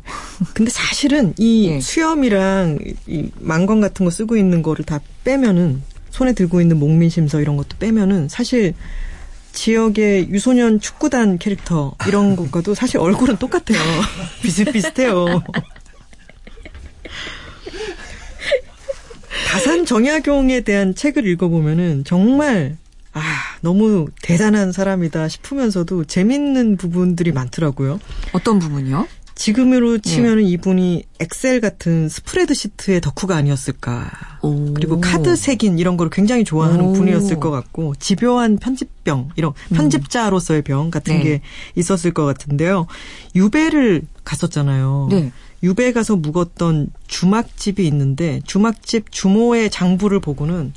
근데 0.54 0.72
사실은 0.72 1.34
이 1.38 1.70
네. 1.72 1.82
수염이랑 1.82 2.80
이 3.08 3.30
망건 3.40 3.82
같은 3.82 4.04
거 4.04 4.10
쓰고 4.10 4.36
있는 4.36 4.62
거를 4.64 4.84
다 4.84 5.00
빼면은 5.24 5.84
손에 6.10 6.34
들고 6.34 6.60
있는 6.60 6.78
목민심서 6.80 7.40
이런 7.40 7.56
것도 7.56 7.78
빼면은 7.80 8.28
사실 8.28 8.74
지역의 9.52 10.30
유소년 10.30 10.80
축구단 10.80 11.38
캐릭터 11.38 11.96
이런 12.08 12.36
것과도 12.36 12.74
사실 12.74 12.98
얼굴은 12.98 13.38
똑같아요. 13.38 13.80
비슷비슷해요. 14.42 15.44
다산 19.50 19.86
정약용에 19.86 20.62
대한 20.62 20.96
책을 20.96 21.28
읽어보면은 21.28 22.04
정말 22.06 22.78
아 23.14 23.22
너무 23.60 24.08
대단한 24.22 24.72
사람이다 24.72 25.28
싶으면서도 25.28 26.06
재밌는 26.06 26.78
부분들이 26.78 27.32
많더라고요. 27.34 28.00
어떤 28.32 28.60
부분이요? 28.60 29.08
지금으로 29.42 29.98
치면 29.98 30.38
은 30.38 30.44
네. 30.44 30.50
이분이 30.52 31.04
엑셀 31.20 31.62
같은 31.62 32.10
스프레드 32.10 32.54
시트의 32.54 33.02
덕후가 33.02 33.36
아니었을까. 33.36 34.12
오. 34.44 34.72
그리고 34.76 35.02
카드 35.02 35.36
색인 35.36 35.80
이런 35.80 35.98
걸 35.98 36.12
굉장히 36.12 36.44
좋아하는 36.44 36.86
오. 36.86 36.94
분이었을 36.94 37.40
것 37.40 37.50
같고 37.50 37.96
집요한 37.96 38.58
편집병 38.58 39.30
이런 39.36 39.54
음. 39.72 39.76
편집자로서의 39.76 40.62
병 40.62 40.92
같은 40.92 41.18
네. 41.18 41.24
게 41.24 41.42
있었을 41.76 42.14
것 42.14 42.26
같은데요. 42.26 42.86
유배를 43.34 44.04
갔었잖아요. 44.24 45.08
네. 45.10 45.32
유배 45.64 45.92
가서 45.92 46.16
묵었던 46.18 46.92
주막집이 47.08 47.86
있는데 47.88 48.42
주막집 48.46 49.12
주모의 49.12 49.72
장부를 49.72 50.20
보고는 50.20 50.72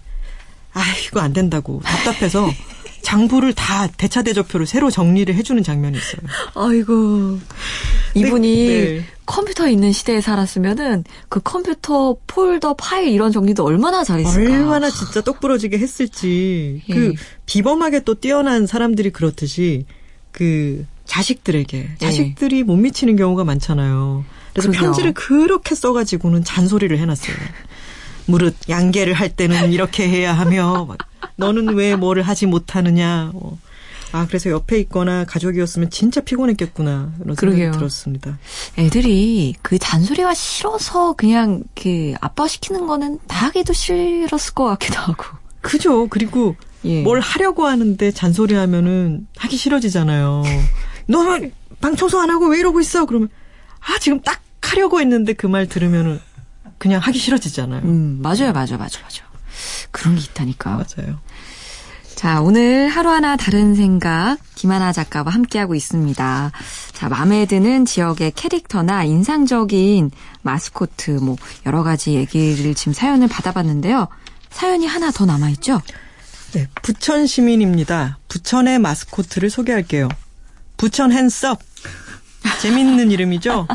아 0.73 0.83
이거 1.07 1.21
안 1.21 1.35
된다고 1.35 1.83
답답해서 1.85 2.49
장부를 3.05 3.53
다 3.53 3.87
대차 3.87 4.23
대조표로 4.23 4.65
새로 4.65 4.91
정리를 4.91 5.33
해주는 5.33 5.63
장면이 5.63 5.97
있어요. 5.97 6.23
아이고 6.55 7.39
이분이 8.15 8.67
네, 8.67 8.85
네. 8.85 9.05
컴퓨터 9.27 9.69
있는 9.69 9.93
시대에 9.93 10.21
살았으면은 10.21 11.05
그 11.29 11.41
컴퓨터 11.41 12.17
폴더 12.27 12.75
파일 12.75 13.09
이런 13.13 13.31
정리도 13.31 13.65
얼마나 13.65 14.03
잘했을까. 14.03 14.53
얼마나 14.53 14.91
진짜 14.91 15.21
똑부러지게 15.21 15.79
했을지. 15.79 16.83
예. 16.89 16.93
그 16.93 17.15
비범하게 17.47 18.01
또 18.05 18.15
뛰어난 18.15 18.67
사람들이 18.67 19.11
그렇듯이 19.11 19.87
그 20.33 20.85
자식들에게 21.05 21.79
예. 21.79 21.97
자식들이 21.99 22.59
예. 22.59 22.63
못 22.63 22.77
미치는 22.77 23.17
경우가 23.17 23.45
많잖아요. 23.45 24.25
그래서 24.53 24.69
그러게요. 24.71 24.81
편지를 24.81 25.13
그렇게 25.13 25.75
써가지고는 25.75 26.43
잔소리를 26.45 26.97
해놨어요. 26.99 27.37
무릇 28.27 28.57
양계를 28.69 29.13
할 29.13 29.29
때는 29.29 29.73
이렇게 29.73 30.09
해야 30.09 30.33
하며 30.33 30.97
너는 31.37 31.75
왜 31.75 31.97
뭐를 31.97 32.23
하지 32.23 32.47
못하느냐. 32.47 33.31
뭐. 33.33 33.59
아 34.13 34.27
그래서 34.29 34.49
옆에 34.51 34.79
있거나 34.81 35.25
가족이었으면 35.25 35.91
진짜 35.91 36.21
피곤했겠구나 36.21 37.15
이런 37.17 37.35
생각이 37.35 37.37
그러게요. 37.37 37.73
들었습니다. 37.73 38.39
애들이 38.79 39.55
그 39.61 39.77
잔소리가 39.79 40.35
싫어서 40.35 41.15
그냥 41.15 41.65
그 41.75 42.15
아빠 42.21 42.47
시키는 42.47 42.87
거는 42.87 43.19
다 43.27 43.47
하기도 43.47 43.73
싫었을 43.73 44.55
것 44.55 44.67
같기도 44.67 45.01
하고. 45.01 45.25
그죠. 45.61 46.07
그리고 46.09 46.55
예. 46.85 47.03
뭘 47.03 47.19
하려고 47.19 47.67
하는데 47.67 48.11
잔소리 48.13 48.55
하면은 48.55 49.27
하기 49.37 49.57
싫어지잖아요. 49.57 50.45
너는 51.07 51.51
방 51.81 51.97
청소 51.97 52.21
안 52.21 52.31
하고 52.31 52.47
왜 52.49 52.61
이러고 52.61 52.81
있어? 52.81 53.07
그러면 53.07 53.29
아 53.81 53.99
지금 53.99 54.21
딱 54.21 54.41
하려고 54.63 55.01
했는데 55.01 55.33
그 55.33 55.47
말 55.49 55.67
들으면은 55.67 56.21
그냥 56.79 57.01
하기 57.01 57.19
싫어지잖아요. 57.19 57.83
음, 57.83 58.19
맞아요, 58.23 58.53
맞아요, 58.53 58.77
맞아요, 58.79 59.01
맞아요. 59.03 59.34
그런 59.91 60.17
게 60.17 60.23
있다니까. 60.23 60.71
맞아요. 60.71 61.19
자, 62.15 62.41
오늘 62.41 62.89
하루하나 62.89 63.37
다른 63.37 63.75
생각 63.75 64.39
김하나 64.55 64.93
작가와 64.93 65.31
함께하고 65.31 65.75
있습니다. 65.75 66.53
자, 66.93 67.09
마음에 67.09 67.45
드는 67.45 67.85
지역의 67.85 68.33
캐릭터나 68.37 69.05
인상적인 69.05 70.11
마스코트 70.43 71.11
뭐 71.11 71.37
여러 71.67 71.83
가지 71.83 72.15
얘기를 72.15 72.75
지금 72.75 72.93
사연을 72.93 73.29
받아봤는데요. 73.29 74.09
사연이 74.51 74.87
하나 74.87 75.11
더 75.11 75.27
남아있죠? 75.27 75.83
네, 76.53 76.69
부천 76.83 77.27
시민입니다. 77.27 78.19
부천의 78.29 78.79
마스코트를 78.79 79.51
소개할게요. 79.51 80.09
부천 80.77 81.11
핸섭. 81.13 81.61
재밌는 82.61 83.11
이름이죠? 83.11 83.67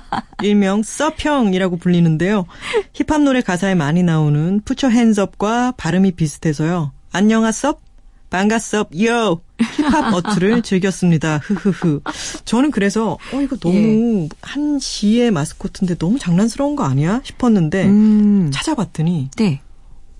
일명 0.42 0.84
서평이라고 0.84 1.78
불리는데요. 1.78 2.46
힙합 2.94 3.22
노래 3.22 3.42
가사에 3.42 3.76
많이 3.76 4.04
나오는 4.04 4.62
푸처 4.66 4.90
핸섭과 4.90 5.74
발음이 5.78 6.12
비슷해서요. 6.14 6.92
안녕하섭? 7.12 7.82
반갑섭? 8.30 8.92
요! 9.04 9.42
힙합 9.76 10.14
어투를 10.14 10.62
즐겼습니다. 10.62 11.40
흐흐흐. 11.44 12.02
저는 12.46 12.72
그래서 12.72 13.18
어 13.34 13.42
이거 13.42 13.58
너무 13.58 13.76
예. 13.76 14.30
한 14.42 14.80
시의 14.80 15.32
마스코트인데 15.32 15.96
너무 15.96 16.20
장난스러운 16.20 16.76
거 16.76 16.84
아니야 16.84 17.22
싶었는데 17.24 17.86
음. 17.88 18.52
찾아봤더니 18.54 19.32
네. 19.36 19.62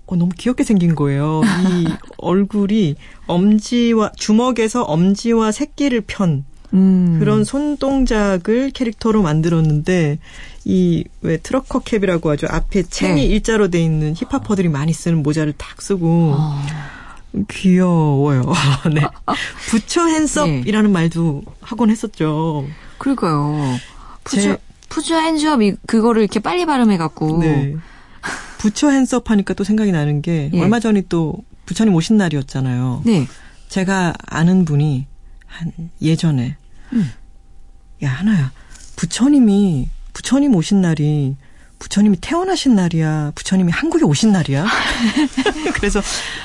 어, 0.06 0.16
너무 0.16 0.32
귀엽게 0.36 0.64
생긴 0.64 0.96
거예요. 0.96 1.40
이 1.44 1.86
얼굴이 2.18 2.96
엄지와 3.28 4.10
주먹에서 4.16 4.82
엄지와 4.82 5.52
새끼를 5.52 6.02
편 6.02 6.44
음. 6.74 7.16
그런 7.18 7.44
손동작을 7.44 8.70
캐릭터로 8.70 9.22
만들었는데 9.22 10.18
이 10.64 11.04
왜 11.22 11.36
트러커 11.36 11.80
캡이라고 11.80 12.30
하죠. 12.30 12.46
앞에 12.50 12.82
챙이 12.84 13.14
네. 13.20 13.26
일자로 13.26 13.68
돼 13.68 13.82
있는 13.82 14.14
힙합퍼들이 14.14 14.68
많이 14.68 14.92
쓰는 14.92 15.22
모자를 15.22 15.52
탁 15.52 15.82
쓰고 15.82 16.34
어. 16.36 16.62
귀여워요. 17.48 18.42
네. 18.94 19.02
부처 19.68 20.06
핸섭이라는 20.06 20.88
네. 20.90 20.92
말도 20.92 21.42
하곤 21.60 21.90
했었죠. 21.90 22.66
그러니까요. 22.98 23.78
부처 24.24 24.56
부처 24.88 25.18
핸섭 25.20 25.62
이 25.62 25.74
그거를 25.86 26.22
이렇게 26.22 26.40
빨리 26.40 26.66
발음해 26.66 26.96
갖고 26.96 27.38
네. 27.38 27.74
부처 28.58 28.90
핸섭 28.90 29.30
하니까 29.30 29.54
또 29.54 29.62
생각이 29.64 29.92
나는 29.92 30.20
게 30.22 30.50
예. 30.52 30.60
얼마 30.60 30.80
전에 30.80 31.02
또 31.08 31.36
부처님 31.66 31.94
오신 31.94 32.16
날이었잖아요. 32.16 33.02
네. 33.04 33.26
제가 33.68 34.14
아는 34.26 34.64
분이 34.64 35.06
한 35.46 35.72
예전에 36.02 36.56
음. 36.92 37.10
야 38.02 38.10
하나야 38.10 38.52
부처님이 38.96 39.88
부처님 40.12 40.54
오신 40.54 40.80
날이 40.80 41.36
부처님이 41.80 42.18
태어나신 42.20 42.74
날이야. 42.74 43.32
부처님이 43.34 43.72
한국에 43.72 44.04
오신 44.04 44.32
날이야. 44.32 44.66
그래서 45.74 46.00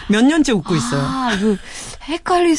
몇 0.08 0.24
년째 0.24 0.54
웃고 0.54 0.76
있어요. 0.76 1.02
아, 1.02 1.38
그 1.38 1.58
헷갈리 2.04 2.56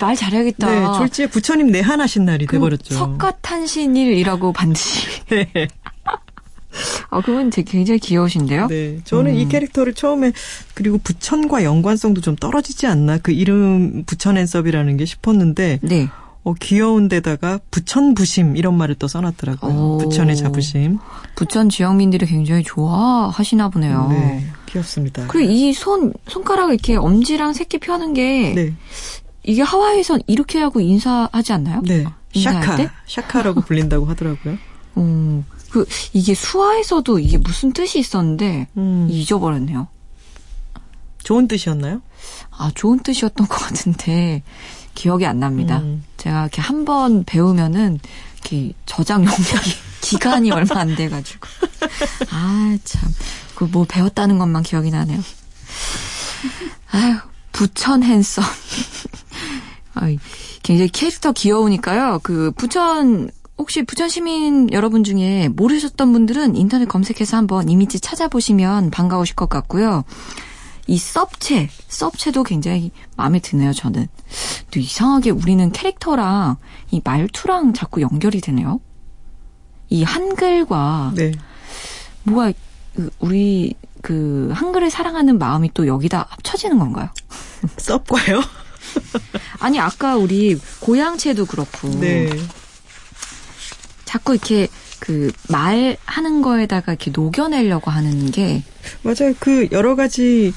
말 0.00 0.16
잘해야겠다. 0.16 0.70
네, 0.70 0.98
졸지에 0.98 1.26
부처님 1.26 1.66
내한하신 1.72 2.24
날이 2.24 2.46
돼버렸죠. 2.46 2.94
석가탄신일이라고 2.94 4.52
반드시. 4.52 5.08
네. 5.28 5.68
아, 7.10 7.20
그분 7.20 7.50
되게 7.50 7.70
굉장히 7.70 7.98
귀여우신데요? 7.98 8.68
네. 8.68 9.00
저는 9.04 9.32
음. 9.32 9.36
이 9.36 9.48
캐릭터를 9.48 9.94
처음에, 9.94 10.32
그리고 10.74 10.98
부천과 10.98 11.62
연관성도 11.64 12.20
좀 12.20 12.36
떨어지지 12.36 12.86
않나. 12.86 13.18
그 13.18 13.32
이름 13.32 14.04
부천 14.04 14.36
앤섭이라는 14.38 14.96
게 14.96 15.04
싶었는데. 15.04 15.80
네. 15.82 16.08
어, 16.44 16.52
귀여운 16.60 17.08
데다가 17.08 17.58
부천 17.70 18.14
부심 18.14 18.56
이런 18.56 18.76
말을 18.76 18.94
또 18.96 19.08
써놨더라고요. 19.08 19.72
오. 19.72 19.98
부천의 19.98 20.36
자부심. 20.36 20.98
부천 21.36 21.70
지역민들이 21.70 22.26
굉장히 22.26 22.62
좋아하시나 22.62 23.70
보네요. 23.70 24.08
네, 24.10 24.44
귀엽습니다. 24.66 25.26
그리고 25.28 25.50
이 25.50 25.72
손, 25.72 26.12
손가락 26.28 26.70
이렇게 26.70 26.96
엄지랑 26.96 27.54
새끼 27.54 27.78
펴는 27.78 28.12
게 28.12 28.52
네. 28.54 28.74
이게 29.42 29.62
하와이에선 29.62 30.20
이렇게 30.26 30.58
하고 30.60 30.80
인사하지 30.80 31.52
않나요? 31.54 31.80
네. 31.82 32.04
샤카. 32.34 32.76
때? 32.76 32.90
샤카라고 33.06 33.62
불린다고 33.66 34.06
하더라고요. 34.06 34.58
음, 34.96 35.44
그, 35.70 35.86
이게 36.12 36.34
수화에서도 36.34 37.18
이게 37.18 37.38
무슨 37.38 37.72
뜻이 37.72 37.98
있었는데, 37.98 38.68
음. 38.76 39.08
잊어버렸네요. 39.10 39.88
좋은 41.24 41.48
뜻이었나요? 41.48 42.00
아, 42.50 42.70
좋은 42.74 43.00
뜻이었던 43.00 43.48
것 43.48 43.56
같은데, 43.56 44.42
기억이 44.94 45.26
안 45.26 45.40
납니다. 45.40 45.78
음. 45.78 46.04
제가 46.18 46.42
이렇게 46.42 46.60
한 46.62 46.84
번 46.84 47.24
배우면은 47.24 47.98
이렇게 48.40 48.72
저장 48.86 49.22
용량이 49.24 49.66
기간이 50.02 50.50
얼마 50.52 50.80
안 50.80 50.94
돼가지고 50.94 51.46
아 52.30 52.76
참 52.84 53.10
그 53.56 53.64
뭐 53.66 53.84
배웠다는 53.88 54.38
것만 54.38 54.62
기억이 54.64 54.90
나네요. 54.90 55.20
아유 56.90 57.16
부천 57.52 58.02
핸섬. 58.02 58.44
굉장히 60.62 60.88
캐릭터 60.90 61.32
귀여우니까요. 61.32 62.20
그 62.22 62.50
부천 62.56 63.30
혹시 63.58 63.82
부천 63.84 64.08
시민 64.08 64.72
여러분 64.72 65.04
중에 65.04 65.48
모르셨던 65.48 66.12
분들은 66.12 66.56
인터넷 66.56 66.86
검색해서 66.88 67.36
한번 67.36 67.68
이미지 67.68 68.00
찾아보시면 68.00 68.90
반가우실 68.90 69.36
것 69.36 69.48
같고요. 69.48 70.04
이 70.86 70.98
섭체, 70.98 71.68
섭체도 71.88 72.42
굉장히 72.42 72.90
마음에 73.16 73.40
드네요, 73.40 73.72
저는. 73.72 74.06
또 74.70 74.80
이상하게 74.80 75.30
우리는 75.30 75.72
캐릭터랑 75.72 76.56
이 76.90 77.00
말투랑 77.02 77.72
자꾸 77.72 78.02
연결이 78.02 78.40
되네요. 78.40 78.80
이 79.88 80.02
한글과 80.02 81.12
네. 81.14 81.32
뭐가 82.24 82.52
그 82.94 83.10
우리 83.18 83.74
그 84.02 84.50
한글을 84.54 84.90
사랑하는 84.90 85.38
마음이 85.38 85.70
또 85.74 85.86
여기다 85.86 86.26
합쳐지는 86.28 86.78
건가요? 86.78 87.08
섭과요? 87.78 88.42
아니 89.60 89.80
아까 89.80 90.16
우리 90.16 90.58
고향채도 90.80 91.46
그렇고 91.46 91.88
네. 92.00 92.28
자꾸 94.04 94.34
이렇게 94.34 94.68
그 95.00 95.32
말하는 95.48 96.42
거에다가 96.42 96.92
이렇게 96.92 97.10
녹여내려고 97.10 97.90
하는 97.90 98.30
게 98.30 98.62
맞아요. 99.02 99.34
그 99.38 99.68
여러 99.72 99.96
가지 99.96 100.52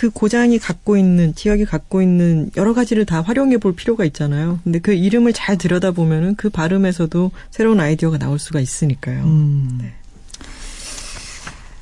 그 0.00 0.08
고장이 0.08 0.58
갖고 0.58 0.96
있는 0.96 1.34
지역이 1.34 1.66
갖고 1.66 2.00
있는 2.00 2.50
여러 2.56 2.72
가지를 2.72 3.04
다 3.04 3.20
활용해 3.20 3.58
볼 3.58 3.74
필요가 3.74 4.06
있잖아요. 4.06 4.58
근데 4.64 4.78
그 4.78 4.94
이름을 4.94 5.34
잘 5.34 5.58
들여다 5.58 5.90
보면은 5.90 6.36
그 6.36 6.48
발음에서도 6.48 7.30
새로운 7.50 7.80
아이디어가 7.80 8.16
나올 8.16 8.38
수가 8.38 8.60
있으니까요. 8.60 9.24
음. 9.24 9.78
네. 9.78 9.92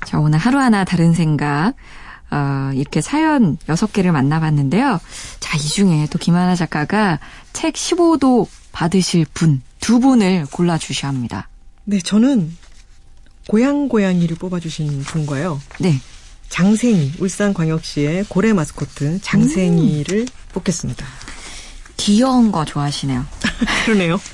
자 0.04 0.18
오늘 0.18 0.40
하루 0.40 0.58
하나 0.58 0.82
다른 0.82 1.14
생각 1.14 1.74
어, 2.32 2.72
이렇게 2.74 3.00
사연 3.00 3.56
6개를 3.68 4.10
만나봤는데요. 4.10 4.98
자, 5.38 5.56
이 5.56 5.60
중에 5.60 6.08
또 6.10 6.18
김하나 6.18 6.56
작가가 6.56 7.20
책 7.52 7.74
15도 7.74 8.48
받으실 8.72 9.26
분, 9.32 9.62
두 9.78 10.00
분을 10.00 10.46
골라주셔야 10.50 11.08
합니다. 11.08 11.48
네, 11.84 12.00
저는 12.00 12.52
고양 13.46 13.86
고양이를 13.86 14.36
뽑아주신 14.38 15.02
분과요. 15.02 15.60
네. 15.78 16.00
장생이, 16.48 17.12
울산광역시의 17.18 18.26
고래 18.28 18.52
마스코트 18.52 19.20
장생이를 19.20 20.20
음. 20.20 20.26
뽑겠습니다. 20.52 21.06
귀여운 21.96 22.52
거 22.52 22.64
좋아하시네요. 22.64 23.24
그러네요. 23.84 24.18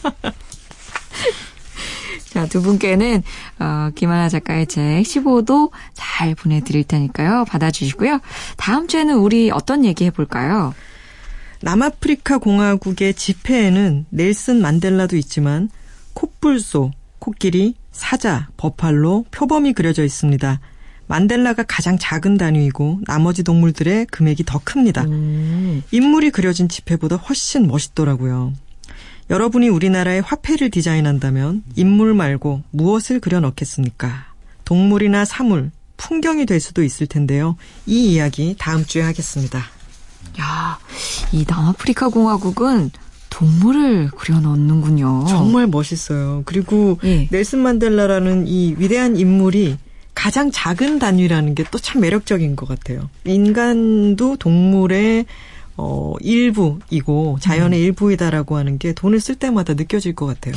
자, 2.30 2.46
두 2.46 2.62
분께는, 2.62 3.22
어, 3.60 3.90
김하나 3.94 4.28
작가의 4.28 4.66
책 4.66 4.82
15도 4.82 5.70
잘 5.92 6.34
보내드릴 6.34 6.82
테니까요. 6.82 7.44
받아주시고요. 7.44 8.20
다음 8.56 8.88
주에는 8.88 9.16
우리 9.18 9.52
어떤 9.52 9.84
얘기 9.84 10.04
해볼까요? 10.06 10.74
남아프리카 11.62 12.38
공화국의 12.38 13.14
지폐에는 13.14 14.06
넬슨 14.10 14.60
만델라도 14.60 15.16
있지만, 15.16 15.70
콧불소, 16.14 16.90
코끼리, 17.20 17.76
사자, 17.92 18.48
버팔로, 18.56 19.26
표범이 19.30 19.72
그려져 19.72 20.04
있습니다. 20.04 20.60
만델라가 21.06 21.64
가장 21.64 21.98
작은 21.98 22.38
단위이고 22.38 23.00
나머지 23.06 23.42
동물들의 23.42 24.06
금액이 24.06 24.44
더 24.44 24.60
큽니다. 24.62 25.04
음. 25.04 25.82
인물이 25.90 26.30
그려진 26.30 26.68
지폐보다 26.68 27.16
훨씬 27.16 27.66
멋있더라고요. 27.66 28.52
여러분이 29.30 29.68
우리나라의 29.68 30.20
화폐를 30.22 30.70
디자인한다면 30.70 31.62
인물 31.76 32.14
말고 32.14 32.62
무엇을 32.70 33.20
그려 33.20 33.40
넣겠습니까? 33.40 34.26
동물이나 34.64 35.24
사물, 35.24 35.70
풍경이 35.96 36.46
될 36.46 36.60
수도 36.60 36.82
있을 36.82 37.06
텐데요. 37.06 37.56
이 37.86 38.12
이야기 38.12 38.54
다음 38.58 38.84
주에 38.84 39.02
하겠습니다. 39.02 39.58
야, 40.40 40.78
이 41.32 41.44
남아프리카 41.48 42.08
공화국은 42.08 42.90
동물을 43.30 44.10
그려 44.10 44.40
넣는군요. 44.40 45.24
정말 45.28 45.66
멋있어요. 45.66 46.42
그리고 46.44 46.98
예. 47.04 47.28
넬슨 47.30 47.60
만델라라는 47.60 48.46
이 48.46 48.74
위대한 48.78 49.16
인물이 49.16 49.76
가장 50.14 50.50
작은 50.50 50.98
단위라는 50.98 51.54
게 51.54 51.64
또 51.64 51.78
참 51.78 52.00
매력적인 52.00 52.56
것 52.56 52.68
같아요. 52.68 53.08
인간도 53.24 54.36
동물의 54.36 55.26
어, 55.76 56.14
일부이고 56.20 57.38
자연의 57.40 57.80
음. 57.80 57.84
일부이다라고 57.84 58.56
하는 58.56 58.78
게 58.78 58.92
돈을 58.92 59.20
쓸 59.20 59.34
때마다 59.34 59.74
느껴질 59.74 60.14
것 60.14 60.26
같아요. 60.26 60.54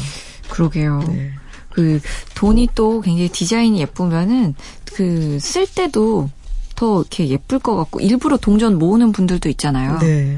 그러게요. 0.50 1.04
네. 1.08 1.32
그 1.72 2.00
돈이 2.36 2.70
또 2.76 3.02
굉장히 3.02 3.30
디자인이 3.30 3.80
예쁘면은 3.80 4.56
그 4.94 5.38
쓸 5.40 5.66
때도 5.68 6.30
더 6.76 7.00
이렇게 7.02 7.28
예쁠 7.30 7.58
것 7.60 7.76
같고 7.76 8.00
일부러 8.00 8.38
동전 8.38 8.78
모으는 8.78 9.12
분들도 9.12 9.50
있잖아요. 9.50 9.98
네. 10.00 10.38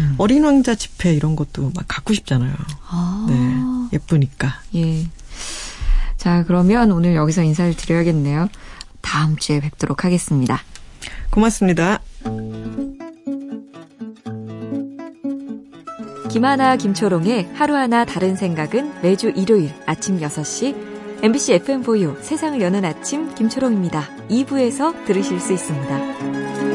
음. 0.00 0.14
어린 0.18 0.44
왕자 0.44 0.74
지폐 0.74 1.14
이런 1.14 1.36
것도 1.36 1.70
막 1.74 1.84
갖고 1.88 2.12
싶잖아요. 2.14 2.54
아. 2.88 3.26
네. 3.28 3.96
예쁘니까. 3.96 4.60
예. 4.74 5.06
자, 6.24 6.42
그러면 6.46 6.90
오늘 6.90 7.14
여기서 7.16 7.42
인사를 7.42 7.76
드려야겠네요. 7.76 8.48
다음 9.02 9.36
주에 9.36 9.60
뵙도록 9.60 10.06
하겠습니다. 10.06 10.58
고맙습니다. 11.28 12.00
김하나 16.30 16.76
김초롱의 16.76 17.50
하루하나 17.52 18.06
다른 18.06 18.36
생각은 18.36 19.02
매주 19.02 19.34
일요일 19.36 19.70
아침 19.84 20.18
6시 20.18 21.22
MBC 21.22 21.58
FM4U 21.58 22.22
세상을 22.22 22.58
여는 22.58 22.86
아침 22.86 23.34
김초롱입니다. 23.34 24.08
2부에서 24.30 25.04
들으실 25.04 25.38
수 25.38 25.52
있습니다. 25.52 26.73